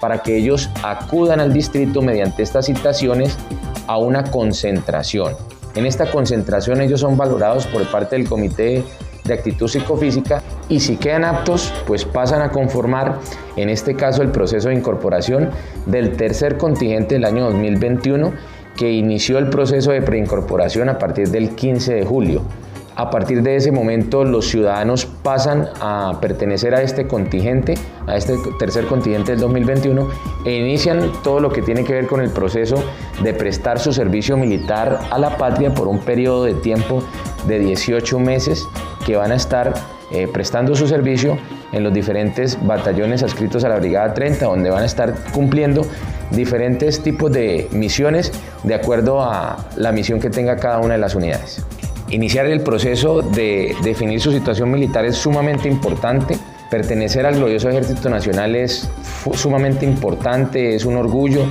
para 0.00 0.22
que 0.22 0.36
ellos 0.36 0.70
acudan 0.84 1.40
al 1.40 1.52
distrito 1.52 2.00
mediante 2.00 2.44
estas 2.44 2.66
citaciones 2.66 3.36
a 3.88 3.98
una 3.98 4.22
concentración. 4.22 5.34
En 5.74 5.84
esta 5.84 6.12
concentración 6.12 6.80
ellos 6.80 7.00
son 7.00 7.16
valorados 7.16 7.66
por 7.66 7.84
parte 7.90 8.14
del 8.14 8.28
Comité 8.28 8.84
de 9.24 9.34
Actitud 9.34 9.66
Psicofísica 9.66 10.40
y 10.68 10.78
si 10.78 10.96
quedan 10.96 11.24
aptos, 11.24 11.72
pues 11.88 12.04
pasan 12.04 12.40
a 12.40 12.50
conformar, 12.50 13.18
en 13.56 13.68
este 13.68 13.96
caso, 13.96 14.22
el 14.22 14.30
proceso 14.30 14.68
de 14.68 14.76
incorporación 14.76 15.50
del 15.86 16.16
tercer 16.16 16.56
contingente 16.56 17.16
del 17.16 17.24
año 17.24 17.46
2021 17.50 18.32
que 18.76 18.92
inició 18.92 19.38
el 19.38 19.50
proceso 19.50 19.90
de 19.90 20.02
preincorporación 20.02 20.88
a 20.88 21.00
partir 21.00 21.30
del 21.30 21.56
15 21.56 21.94
de 21.94 22.04
julio. 22.04 22.42
A 22.94 23.10
partir 23.10 23.42
de 23.42 23.56
ese 23.56 23.72
momento 23.72 24.24
los 24.24 24.48
ciudadanos 24.48 25.06
pasan 25.06 25.68
a 25.80 26.18
pertenecer 26.20 26.74
a 26.74 26.82
este 26.82 27.06
contingente, 27.06 27.74
a 28.06 28.16
este 28.16 28.36
tercer 28.58 28.86
contingente 28.86 29.32
del 29.32 29.40
2021 29.40 30.08
e 30.44 30.52
inician 30.52 31.10
todo 31.22 31.40
lo 31.40 31.50
que 31.50 31.62
tiene 31.62 31.84
que 31.84 31.94
ver 31.94 32.06
con 32.06 32.20
el 32.20 32.30
proceso 32.30 32.76
de 33.22 33.32
prestar 33.32 33.78
su 33.78 33.92
servicio 33.92 34.36
militar 34.36 35.00
a 35.10 35.18
la 35.18 35.38
patria 35.38 35.72
por 35.72 35.88
un 35.88 36.00
periodo 36.00 36.44
de 36.44 36.54
tiempo 36.54 37.02
de 37.46 37.58
18 37.60 38.18
meses 38.18 38.66
que 39.06 39.16
van 39.16 39.32
a 39.32 39.36
estar 39.36 39.72
eh, 40.10 40.28
prestando 40.30 40.74
su 40.74 40.86
servicio 40.86 41.38
en 41.72 41.84
los 41.84 41.94
diferentes 41.94 42.58
batallones 42.66 43.22
adscritos 43.22 43.64
a 43.64 43.70
la 43.70 43.76
Brigada 43.76 44.12
30, 44.12 44.44
donde 44.44 44.68
van 44.68 44.82
a 44.82 44.86
estar 44.86 45.14
cumpliendo 45.32 45.86
diferentes 46.30 47.02
tipos 47.02 47.32
de 47.32 47.68
misiones 47.72 48.32
de 48.62 48.74
acuerdo 48.74 49.22
a 49.22 49.56
la 49.76 49.92
misión 49.92 50.20
que 50.20 50.28
tenga 50.28 50.56
cada 50.56 50.78
una 50.80 50.94
de 50.94 51.00
las 51.00 51.14
unidades. 51.14 51.64
Iniciar 52.12 52.44
el 52.44 52.60
proceso 52.60 53.22
de 53.22 53.74
definir 53.82 54.20
su 54.20 54.32
situación 54.32 54.70
militar 54.70 55.06
es 55.06 55.16
sumamente 55.16 55.66
importante. 55.66 56.36
Pertenecer 56.70 57.24
al 57.24 57.36
glorioso 57.36 57.70
Ejército 57.70 58.10
Nacional 58.10 58.54
es 58.54 58.90
sumamente 59.32 59.86
importante, 59.86 60.74
es 60.74 60.84
un 60.84 60.96
orgullo, 60.96 61.46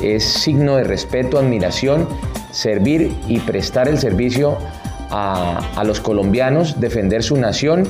es 0.00 0.22
signo 0.22 0.76
de 0.76 0.84
respeto, 0.84 1.36
admiración, 1.36 2.08
servir 2.52 3.12
y 3.26 3.40
prestar 3.40 3.88
el 3.88 3.98
servicio 3.98 4.56
a, 5.10 5.82
los 5.84 5.98
colombianos, 5.98 6.80
defender 6.80 7.24
su 7.24 7.36
nación 7.36 7.82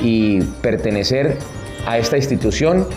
y 0.00 0.40
pertenecer 0.40 1.38
a 1.86 1.98
esta 1.98 2.16
institución 2.16 2.88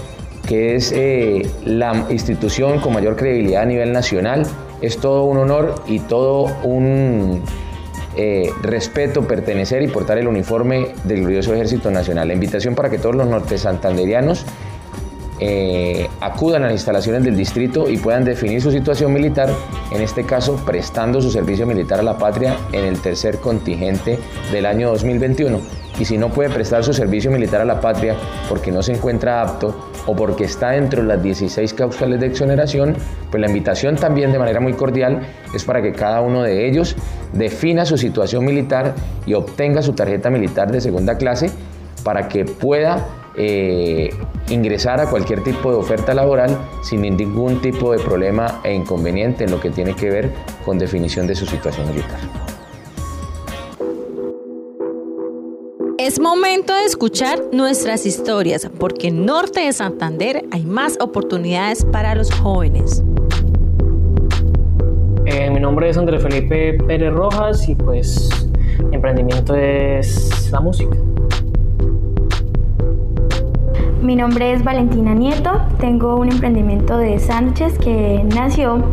que 0.48 0.76
es 0.76 0.92
eh, 0.92 1.48
la 1.64 2.08
institución 2.10 2.80
con 2.80 2.94
mayor 2.94 3.18
credibilidad 3.18 3.62
a 3.62 3.66
nivel 3.68 3.94
nacional. 3.94 4.48
Es 4.82 4.98
todo 4.98 5.26
un 5.26 5.38
honor 5.38 5.76
y 5.88 6.00
todo 6.00 6.48
un 6.64 7.44
eh, 8.16 8.52
respeto 8.62 9.28
pertenecer 9.28 9.82
y 9.82 9.88
portar 9.88 10.18
el 10.18 10.28
uniforme 10.28 10.90
del 11.04 11.22
glorioso 11.22 11.54
Ejército 11.54 11.90
Nacional. 11.92 12.28
La 12.28 12.34
invitación 12.34 12.76
para 12.76 12.90
que 12.90 12.98
todos 12.98 13.16
los 13.16 13.28
norte 13.28 13.58
santanderianos 13.58 14.46
eh, 15.40 16.08
acudan 16.22 16.64
a 16.64 16.68
las 16.68 16.74
instalaciones 16.74 17.24
del 17.24 17.36
distrito 17.36 17.90
y 17.90 17.98
puedan 17.98 18.24
definir 18.24 18.62
su 18.62 18.72
situación 18.72 19.12
militar, 19.12 19.50
en 19.92 20.02
este 20.02 20.24
caso 20.24 20.56
prestando 20.66 21.22
su 21.22 21.32
servicio 21.32 21.66
militar 21.66 22.00
a 22.00 22.04
la 22.04 22.18
patria 22.18 22.56
en 22.72 22.86
el 22.86 23.02
tercer 23.02 23.40
contingente 23.40 24.20
del 24.52 24.66
año 24.66 24.90
2021. 24.92 25.60
Y 26.00 26.06
si 26.06 26.18
no 26.18 26.30
puede 26.30 26.50
prestar 26.50 26.84
su 26.84 26.94
servicio 26.94 27.32
militar 27.32 27.62
a 27.62 27.66
la 27.66 27.82
patria 27.82 28.16
porque 28.48 28.72
no 28.72 28.82
se 28.82 28.94
encuentra 28.94 29.42
apto 29.42 29.92
o 30.06 30.16
porque 30.16 30.46
está 30.46 30.72
dentro 30.72 31.02
de 31.02 31.08
las 31.08 31.24
16 31.24 31.74
causales 31.74 32.20
de 32.20 32.28
exoneración, 32.28 32.96
pues 33.32 33.42
la 33.42 33.48
invitación 33.48 33.96
también 33.96 34.32
de 34.32 34.40
manera 34.40 34.60
muy 34.60 34.74
cordial 34.74 35.22
es 35.54 35.64
para 35.64 35.82
que 35.82 35.92
cada 35.92 36.22
uno 36.22 36.44
de 36.44 36.68
ellos 36.68 36.96
defina 37.34 37.86
su 37.86 37.98
situación 37.98 38.46
militar 38.46 38.96
y 39.26 39.34
obtenga 39.34 39.82
su 39.82 39.94
tarjeta 39.94 40.30
militar 40.30 40.72
de 40.72 40.82
segunda 40.82 41.18
clase 41.18 41.50
para 42.04 42.28
que 42.28 42.46
pueda 42.46 43.08
eh, 43.36 44.10
ingresar 44.50 45.00
a 45.00 45.10
cualquier 45.10 45.44
tipo 45.44 45.72
de 45.72 45.78
oferta 45.78 46.14
laboral 46.14 46.56
sin 46.84 47.02
ningún 47.02 47.62
tipo 47.62 47.92
de 47.92 48.00
problema 48.00 48.62
e 48.64 48.74
inconveniente 48.74 49.46
en 49.46 49.52
lo 49.52 49.60
que 49.60 49.72
tiene 49.72 49.96
que 49.96 50.10
ver 50.10 50.32
con 50.64 50.78
definición 50.78 51.26
de 51.26 51.36
su 51.36 51.46
situación 51.46 51.88
militar. 51.88 52.53
Es 56.06 56.20
momento 56.20 56.76
de 56.76 56.84
escuchar 56.84 57.40
nuestras 57.54 58.06
historias, 58.06 58.70
porque 58.78 59.08
en 59.08 59.26
Norte 59.26 59.62
de 59.62 59.72
Santander 59.72 60.44
hay 60.52 60.66
más 60.66 60.98
oportunidades 61.00 61.86
para 61.86 62.14
los 62.14 62.30
jóvenes. 62.30 63.02
Eh, 65.26 65.50
mi 65.50 65.62
nombre 65.62 65.88
es 65.88 65.98
Andrés 65.98 66.22
Felipe 66.22 66.74
Pérez 66.74 67.14
Rojas 67.14 67.70
y 67.70 67.76
pues 67.76 68.50
mi 68.90 68.98
emprendimiento 68.98 69.56
es 69.56 70.52
la 70.52 70.60
música. 70.60 70.98
Mi 74.02 74.18
nombre 74.18 74.52
es 74.52 74.62
Valentina 74.66 75.14
Nieto, 75.14 75.62
tengo 75.80 76.18
un 76.18 76.30
emprendimiento 76.30 76.98
de 76.98 77.20
sándwiches 77.20 77.80
que 77.80 78.26
nació 78.36 78.84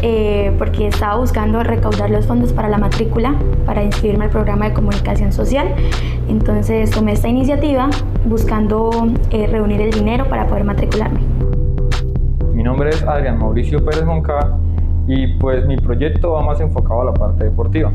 eh, 0.00 0.54
porque 0.56 0.86
estaba 0.86 1.16
buscando 1.16 1.62
recaudar 1.62 2.08
los 2.08 2.24
fondos 2.24 2.54
para 2.54 2.70
la 2.70 2.78
matrícula, 2.78 3.34
para 3.66 3.84
inscribirme 3.84 4.24
al 4.24 4.30
programa 4.30 4.70
de 4.70 4.72
comunicación 4.72 5.34
social. 5.34 5.74
Entonces 6.28 6.90
tomé 6.90 7.12
esta 7.12 7.28
iniciativa 7.28 7.90
buscando 8.24 8.90
eh, 9.30 9.46
reunir 9.46 9.80
el 9.80 9.90
dinero 9.90 10.28
para 10.28 10.46
poder 10.46 10.64
matricularme. 10.64 11.20
Mi 12.52 12.62
nombre 12.62 12.90
es 12.90 13.02
Adrián 13.02 13.38
Mauricio 13.38 13.84
Pérez 13.84 14.04
Moncada 14.04 14.58
y 15.06 15.26
pues 15.38 15.66
mi 15.66 15.76
proyecto 15.76 16.32
va 16.32 16.42
más 16.42 16.60
enfocado 16.60 17.02
a 17.02 17.04
la 17.06 17.14
parte 17.14 17.44
deportiva. 17.44 17.92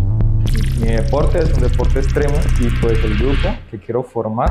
Mi 0.80 0.88
deporte 0.88 1.40
es 1.40 1.54
un 1.54 1.62
deporte 1.62 2.00
extremo 2.00 2.36
y 2.60 2.70
pues 2.82 3.04
el 3.04 3.18
grupo 3.18 3.50
que 3.70 3.80
quiero 3.80 4.04
formar 4.04 4.50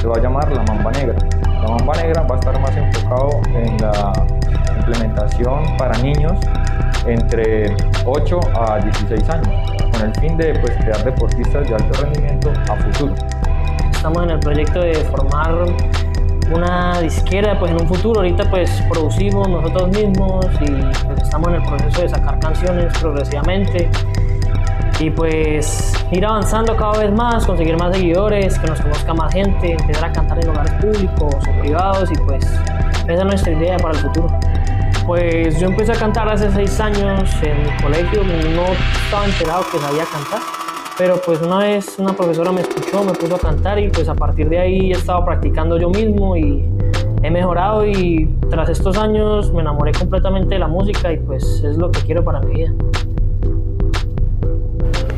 se 0.00 0.06
va 0.06 0.14
a 0.16 0.20
llamar 0.20 0.50
La 0.50 0.62
Mamba 0.62 0.90
Negra. 0.92 1.16
La 1.44 1.68
Mamba 1.68 1.94
Negra 1.94 2.22
va 2.22 2.36
a 2.36 2.38
estar 2.38 2.60
más 2.60 2.76
enfocado 2.76 3.30
en 3.54 3.76
la 3.78 4.12
implementación 4.78 5.76
para 5.76 5.98
niños 5.98 6.32
entre 7.06 7.74
8 8.04 8.40
a 8.54 8.78
16 8.78 9.30
años, 9.30 9.70
con 9.92 10.02
el 10.02 10.14
fin 10.20 10.36
de 10.36 10.58
pues, 10.60 10.72
crear 10.76 11.04
deportistas 11.04 11.68
de 11.68 11.74
alto 11.74 12.02
rendimiento 12.02 12.52
a 12.70 12.76
futuro. 12.76 13.14
Estamos 13.90 14.22
en 14.24 14.30
el 14.30 14.40
proyecto 14.40 14.80
de 14.80 14.94
formar 14.94 15.66
una 16.52 17.00
disquera 17.00 17.58
pues 17.58 17.72
en 17.72 17.80
un 17.80 17.88
futuro 17.88 18.20
ahorita 18.20 18.48
pues 18.50 18.70
producimos 18.88 19.48
nosotros 19.48 19.88
mismos 19.88 20.46
y 20.60 20.70
pues, 21.04 21.22
estamos 21.22 21.48
en 21.48 21.54
el 21.56 21.62
proceso 21.62 22.02
de 22.02 22.08
sacar 22.08 22.38
canciones 22.38 22.96
progresivamente 22.98 23.90
y 25.00 25.10
pues 25.10 25.92
ir 26.10 26.24
avanzando 26.24 26.76
cada 26.76 26.98
vez 26.98 27.12
más, 27.12 27.44
conseguir 27.44 27.76
más 27.76 27.94
seguidores, 27.94 28.58
que 28.58 28.66
nos 28.66 28.80
conozca 28.80 29.12
más 29.12 29.32
gente, 29.32 29.72
empezar 29.72 30.06
a 30.06 30.12
cantar 30.12 30.38
en 30.38 30.46
lugares 30.46 30.72
públicos 30.74 31.34
o 31.34 31.60
privados 31.60 32.10
y 32.10 32.14
pues 32.14 32.44
esa 32.44 33.12
es 33.12 33.24
nuestra 33.24 33.52
idea 33.52 33.76
para 33.76 33.94
el 33.94 34.00
futuro. 34.00 34.28
Pues 35.06 35.60
yo 35.60 35.68
empecé 35.68 35.92
a 35.92 35.94
cantar 35.94 36.28
hace 36.28 36.50
seis 36.50 36.80
años 36.80 37.30
en 37.40 37.62
mi 37.62 37.80
colegio, 37.80 38.24
no 38.24 38.64
estaba 39.04 39.24
enterado 39.24 39.62
que 39.70 39.78
sabía 39.78 40.04
cantar, 40.04 40.40
pero 40.98 41.20
pues 41.24 41.40
una 41.40 41.58
vez 41.58 41.96
una 42.00 42.12
profesora 42.12 42.50
me 42.50 42.62
escuchó, 42.62 43.04
me 43.04 43.12
puso 43.12 43.36
a 43.36 43.38
cantar 43.38 43.78
y 43.78 43.88
pues 43.88 44.08
a 44.08 44.16
partir 44.16 44.48
de 44.48 44.58
ahí 44.58 44.90
he 44.90 44.96
estado 44.96 45.24
practicando 45.24 45.78
yo 45.78 45.90
mismo 45.90 46.36
y 46.36 46.64
he 47.22 47.30
mejorado 47.30 47.86
y 47.86 48.28
tras 48.50 48.68
estos 48.68 48.98
años 48.98 49.52
me 49.52 49.60
enamoré 49.60 49.92
completamente 49.92 50.54
de 50.54 50.58
la 50.58 50.68
música 50.68 51.12
y 51.12 51.18
pues 51.18 51.62
es 51.62 51.76
lo 51.76 51.92
que 51.92 52.00
quiero 52.00 52.24
para 52.24 52.40
mi 52.40 52.54
vida. 52.54 52.72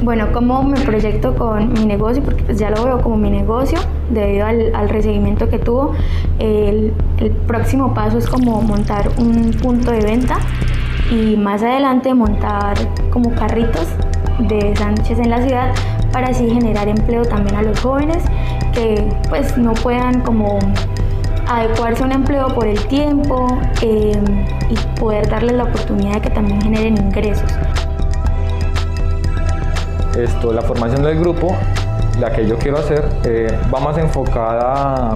Bueno, 0.03 0.29
¿cómo 0.33 0.63
me 0.63 0.79
proyecto 0.81 1.35
con 1.35 1.73
mi 1.73 1.85
negocio? 1.85 2.23
Porque 2.23 2.45
pues 2.45 2.59
ya 2.59 2.71
lo 2.71 2.85
veo 2.85 3.01
como 3.01 3.17
mi 3.17 3.31
negocio 3.31 3.79
debido 4.11 4.47
al, 4.47 4.89
recibimiento 4.89 5.49
que 5.49 5.59
tuvo. 5.59 5.93
El, 6.39 6.95
el, 7.19 7.33
próximo 7.33 7.95
paso 7.95 8.19
es 8.19 8.29
como 8.29 8.63
montar 8.63 9.09
un 9.19 9.51
punto 9.61 9.91
de 9.91 10.01
venta 10.01 10.39
y 11.11 11.37
más 11.37 11.65
adelante 11.65 12.15
montar 12.15 12.77
como 13.11 13.35
carritos 13.35 13.89
de 14.39 14.77
sándwiches 14.77 15.19
en 15.19 15.31
la 15.31 15.43
ciudad 15.43 15.75
para 16.13 16.29
así 16.29 16.49
generar 16.49 16.87
empleo 16.87 17.23
también 17.23 17.57
a 17.57 17.63
los 17.63 17.81
jóvenes 17.81 18.23
que 18.73 19.05
pues 19.29 19.59
no 19.59 19.73
puedan 19.75 20.21
como 20.21 20.59
adecuarse 21.49 22.03
a 22.03 22.07
un 22.07 22.13
empleo 22.13 22.49
por 22.49 22.67
el 22.67 22.79
tiempo 22.87 23.47
eh, 23.83 24.13
y 24.71 25.01
poder 25.01 25.29
darles 25.29 25.57
la 25.57 25.65
oportunidad 25.65 26.15
de 26.15 26.21
que 26.21 26.31
también 26.31 26.61
generen 26.61 26.97
ingresos 26.99 27.51
esto, 30.25 30.53
la 30.53 30.63
formación 30.63 31.03
del 31.03 31.19
grupo, 31.19 31.57
la 32.19 32.33
que 32.33 32.47
yo 32.47 32.59
quiero 32.59 32.79
hacer, 32.79 33.05
eh, 33.25 33.49
va 33.73 33.81
más 33.81 33.97
enfocada 33.99 35.15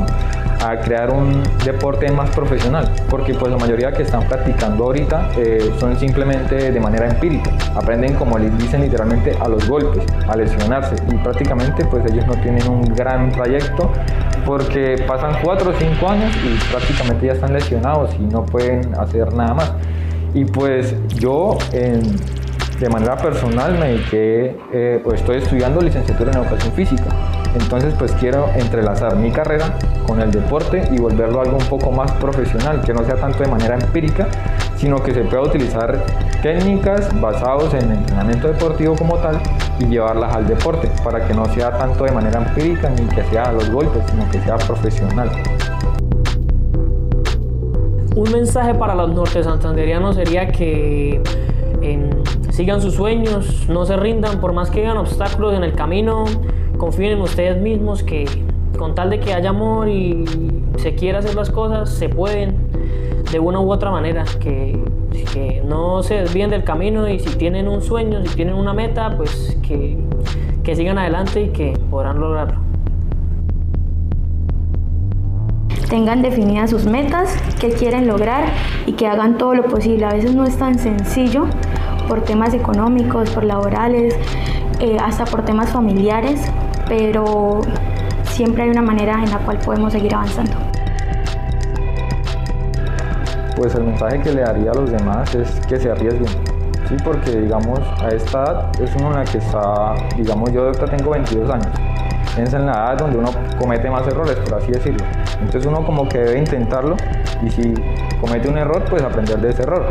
a, 0.60 0.76
crear 0.84 1.10
un 1.10 1.42
deporte 1.64 2.10
más 2.12 2.30
profesional, 2.30 2.88
porque 3.10 3.34
pues 3.34 3.50
la 3.50 3.58
mayoría 3.58 3.92
que 3.92 4.04
están 4.04 4.28
practicando 4.28 4.84
ahorita 4.84 5.30
eh, 5.36 5.72
son 5.80 5.98
simplemente 5.98 6.70
de 6.70 6.80
manera 6.80 7.08
empírica, 7.08 7.50
aprenden 7.74 8.14
como 8.14 8.38
les 8.38 8.56
dicen 8.58 8.80
literalmente 8.82 9.36
a 9.40 9.48
los 9.48 9.68
golpes, 9.68 10.04
a 10.28 10.36
lesionarse 10.36 10.94
y 11.10 11.16
prácticamente 11.16 11.84
pues 11.86 12.04
ellos 12.12 12.24
no 12.28 12.34
tienen 12.34 12.68
un 12.68 12.82
gran 12.94 13.32
trayecto 13.32 13.90
porque 14.46 15.04
pasan 15.06 15.34
4 15.42 15.70
o 15.70 15.74
5 15.74 16.08
años 16.08 16.32
y 16.44 16.70
prácticamente 16.70 17.26
ya 17.26 17.32
están 17.32 17.52
lesionados 17.52 18.14
y 18.14 18.22
no 18.22 18.44
pueden 18.46 18.94
hacer 18.94 19.32
nada 19.34 19.54
más. 19.54 19.72
Y 20.34 20.44
pues 20.44 20.94
yo 21.08 21.58
en 21.72 22.02
de 22.78 22.88
manera 22.88 23.16
personal 23.16 23.78
me 23.78 23.88
dediqué 23.88 24.56
eh, 24.72 25.02
o 25.04 25.12
estoy 25.12 25.36
estudiando 25.36 25.80
licenciatura 25.80 26.32
en 26.32 26.38
educación 26.38 26.72
física. 26.72 27.04
Entonces 27.54 27.94
pues 27.98 28.12
quiero 28.12 28.48
entrelazar 28.54 29.16
mi 29.16 29.30
carrera 29.30 29.76
con 30.06 30.20
el 30.20 30.30
deporte 30.30 30.88
y 30.90 30.98
volverlo 30.98 31.40
algo 31.40 31.58
un 31.58 31.66
poco 31.66 31.92
más 31.92 32.10
profesional, 32.12 32.82
que 32.82 32.92
no 32.92 33.04
sea 33.04 33.16
tanto 33.16 33.42
de 33.42 33.48
manera 33.48 33.74
empírica, 33.74 34.26
sino 34.76 35.02
que 35.02 35.12
se 35.14 35.20
pueda 35.22 35.42
utilizar 35.42 36.04
técnicas 36.42 37.08
basadas 37.20 37.72
en 37.74 37.92
entrenamiento 37.92 38.48
deportivo 38.48 38.96
como 38.96 39.16
tal 39.18 39.38
y 39.78 39.86
llevarlas 39.86 40.34
al 40.34 40.46
deporte, 40.46 40.90
para 41.04 41.26
que 41.26 41.34
no 41.34 41.44
sea 41.46 41.76
tanto 41.78 42.04
de 42.04 42.12
manera 42.12 42.40
empírica 42.40 42.90
ni 42.90 43.06
que 43.14 43.22
sea 43.24 43.44
a 43.44 43.52
los 43.52 43.70
golpes, 43.70 44.02
sino 44.10 44.28
que 44.30 44.40
sea 44.40 44.56
profesional. 44.56 45.30
Un 48.14 48.30
mensaje 48.30 48.74
para 48.74 48.94
los 48.94 49.14
norte 49.14 49.42
santanderianos 49.42 50.16
sería 50.16 50.48
que 50.48 51.22
sigan 52.50 52.80
sus 52.80 52.94
sueños, 52.94 53.68
no 53.68 53.84
se 53.84 53.96
rindan 53.96 54.40
por 54.40 54.52
más 54.52 54.70
que 54.70 54.80
hayan 54.80 54.96
obstáculos 54.96 55.54
en 55.54 55.64
el 55.64 55.72
camino, 55.72 56.24
confíen 56.76 57.12
en 57.12 57.22
ustedes 57.22 57.60
mismos 57.60 58.02
que 58.02 58.26
con 58.78 58.94
tal 58.94 59.10
de 59.10 59.20
que 59.20 59.32
haya 59.32 59.50
amor 59.50 59.88
y 59.88 60.24
se 60.78 60.94
quiera 60.94 61.20
hacer 61.20 61.34
las 61.34 61.50
cosas, 61.50 61.90
se 61.90 62.08
pueden 62.08 62.56
de 63.30 63.38
una 63.38 63.60
u 63.60 63.70
otra 63.70 63.90
manera, 63.90 64.24
que, 64.40 64.78
que 65.32 65.62
no 65.64 66.02
se 66.02 66.14
desvíen 66.14 66.50
del 66.50 66.64
camino 66.64 67.08
y 67.08 67.18
si 67.18 67.36
tienen 67.36 67.68
un 67.68 67.80
sueño, 67.82 68.20
si 68.24 68.34
tienen 68.34 68.54
una 68.54 68.72
meta, 68.72 69.16
pues 69.16 69.56
que, 69.62 69.96
que 70.62 70.76
sigan 70.76 70.98
adelante 70.98 71.42
y 71.42 71.48
que 71.48 71.72
podrán 71.90 72.20
lograrlo. 72.20 72.71
Tengan 75.92 76.22
definidas 76.22 76.70
sus 76.70 76.86
metas, 76.86 77.36
qué 77.60 77.68
quieren 77.68 78.06
lograr 78.06 78.44
y 78.86 78.94
que 78.94 79.06
hagan 79.06 79.36
todo 79.36 79.54
lo 79.54 79.64
posible. 79.64 80.06
A 80.06 80.14
veces 80.14 80.34
no 80.34 80.44
es 80.44 80.56
tan 80.56 80.78
sencillo 80.78 81.44
por 82.08 82.22
temas 82.22 82.54
económicos, 82.54 83.28
por 83.28 83.44
laborales, 83.44 84.16
eh, 84.80 84.96
hasta 84.98 85.26
por 85.26 85.44
temas 85.44 85.68
familiares, 85.68 86.40
pero 86.88 87.60
siempre 88.22 88.62
hay 88.62 88.70
una 88.70 88.80
manera 88.80 89.22
en 89.22 89.30
la 89.30 89.36
cual 89.40 89.58
podemos 89.58 89.92
seguir 89.92 90.14
avanzando. 90.14 90.52
Pues 93.54 93.74
el 93.74 93.84
mensaje 93.84 94.18
que 94.20 94.32
le 94.32 94.40
daría 94.40 94.70
a 94.70 94.74
los 94.74 94.90
demás 94.90 95.34
es 95.34 95.60
que 95.66 95.78
se 95.78 95.90
arriesguen, 95.90 96.32
¿sí? 96.88 96.96
porque 97.04 97.32
digamos 97.32 97.80
a 98.00 98.08
esta 98.08 98.44
edad 98.44 98.80
es 98.80 98.96
uno 98.96 99.08
en 99.08 99.16
la 99.16 99.24
que 99.24 99.36
está, 99.36 99.94
digamos 100.16 100.50
yo 100.52 100.64
ahorita 100.64 100.86
tengo 100.86 101.10
22 101.10 101.50
años, 101.50 101.81
es 102.36 102.52
en 102.52 102.66
la 102.66 102.72
edad 102.72 102.98
donde 102.98 103.18
uno 103.18 103.30
comete 103.58 103.90
más 103.90 104.06
errores, 104.06 104.36
por 104.36 104.54
así 104.54 104.72
decirlo. 104.72 105.04
Entonces 105.40 105.66
uno 105.66 105.84
como 105.84 106.08
que 106.08 106.18
debe 106.18 106.38
intentarlo 106.38 106.96
y 107.42 107.50
si 107.50 107.74
comete 108.20 108.48
un 108.48 108.58
error, 108.58 108.82
pues 108.88 109.02
aprender 109.02 109.38
de 109.40 109.50
ese 109.50 109.62
error. 109.62 109.86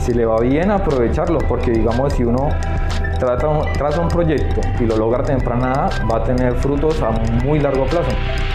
Si 0.00 0.12
le 0.12 0.26
va 0.26 0.38
bien, 0.40 0.70
aprovecharlo, 0.70 1.38
porque 1.48 1.70
digamos 1.70 2.12
si 2.12 2.24
uno 2.24 2.48
trata 3.18 3.48
traza 3.72 4.00
un 4.00 4.08
proyecto 4.08 4.60
y 4.78 4.84
lo 4.84 4.96
logra 4.96 5.22
temprana, 5.22 5.88
va 6.10 6.18
a 6.18 6.24
tener 6.24 6.54
frutos 6.56 7.00
a 7.02 7.10
muy 7.44 7.58
largo 7.60 7.86
plazo. 7.86 8.10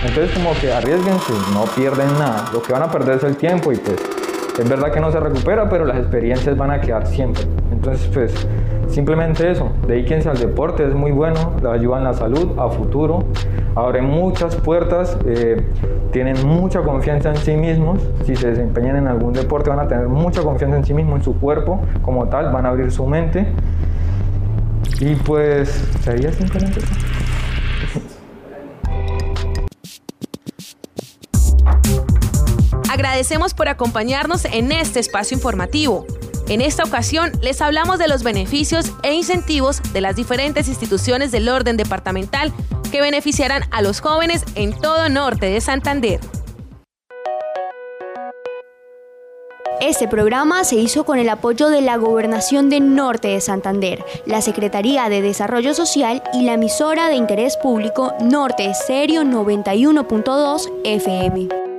Entonces 0.06 0.32
como 0.38 0.54
que 0.60 0.72
arriesguense, 0.72 1.34
no 1.54 1.64
pierden 1.76 2.14
nada. 2.20 2.46
Lo 2.54 2.62
que 2.62 2.74
van 2.74 2.84
a 2.84 2.92
perder 2.92 3.18
es 3.18 3.24
el 3.24 3.38
tiempo 3.38 3.72
y 3.72 3.78
pues 3.78 4.21
es 4.62 4.70
verdad 4.70 4.92
que 4.92 5.00
no 5.00 5.12
se 5.12 5.20
recupera, 5.20 5.70
pero 5.70 5.86
las 5.86 5.98
experiencias 5.98 6.58
van 6.58 6.72
a 6.72 6.82
quedar 6.82 7.08
siempre. 7.08 7.44
Entonces 7.72 8.08
pues 8.14 8.48
Simplemente 8.92 9.50
eso, 9.50 9.72
dedíquense 9.88 10.28
al 10.28 10.38
deporte, 10.38 10.86
es 10.86 10.94
muy 10.94 11.12
bueno, 11.12 11.54
le 11.62 11.70
ayuda 11.70 12.00
en 12.00 12.04
la 12.04 12.14
salud, 12.14 12.60
a 12.60 12.68
futuro, 12.68 13.24
abre 13.74 14.02
muchas 14.02 14.58
puertas, 14.58 15.18
eh, 15.26 15.66
tienen 16.12 16.46
mucha 16.46 16.82
confianza 16.82 17.30
en 17.30 17.38
sí 17.38 17.56
mismos, 17.56 18.02
si 18.26 18.36
se 18.36 18.50
desempeñan 18.50 18.98
en 18.98 19.08
algún 19.08 19.32
deporte 19.32 19.70
van 19.70 19.80
a 19.80 19.88
tener 19.88 20.10
mucha 20.10 20.42
confianza 20.42 20.76
en 20.76 20.84
sí 20.84 20.94
mismos, 20.94 21.20
en 21.20 21.24
su 21.24 21.40
cuerpo 21.40 21.80
como 22.02 22.28
tal, 22.28 22.52
van 22.52 22.66
a 22.66 22.70
abrir 22.70 22.92
su 22.92 23.08
mente 23.08 23.48
y 25.00 25.16
pues 25.16 25.70
sería 26.02 26.34
simplemente 26.34 26.82
eso. 26.82 27.11
Agradecemos 33.22 33.54
por 33.54 33.70
acompañarnos 33.70 34.46
en 34.46 34.72
este 34.72 35.00
espacio 35.00 35.38
informativo. 35.38 36.08
En 36.48 36.60
esta 36.60 36.84
ocasión 36.84 37.32
les 37.44 37.62
hablamos 37.62 38.00
de 38.00 38.08
los 38.08 38.24
beneficios 38.24 38.94
e 39.04 39.14
incentivos 39.14 39.80
de 39.94 40.02
las 40.02 40.16
diferentes 40.16 40.68
instituciones 40.68 41.32
del 41.32 41.48
orden 41.48 41.78
departamental 41.78 42.52
que 42.92 43.00
beneficiarán 43.00 43.62
a 43.70 43.84
los 43.84 44.02
jóvenes 44.02 44.44
en 44.56 44.76
todo 44.76 45.08
norte 45.10 45.46
de 45.52 45.62
Santander. 45.62 46.20
Este 49.82 50.08
programa 50.08 50.64
se 50.64 50.78
hizo 50.78 51.06
con 51.06 51.20
el 51.20 51.30
apoyo 51.30 51.70
de 51.70 51.82
la 51.82 51.98
Gobernación 51.98 52.72
de 52.72 52.80
Norte 52.80 53.28
de 53.28 53.42
Santander, 53.42 54.04
la 54.26 54.42
Secretaría 54.42 55.10
de 55.10 55.22
Desarrollo 55.22 55.76
Social 55.76 56.24
y 56.34 56.42
la 56.42 56.54
emisora 56.54 57.08
de 57.08 57.18
interés 57.18 57.56
público 57.58 58.16
Norte 58.20 58.74
Serio 58.74 59.22
91.2 59.22 60.72
FM. 60.84 61.71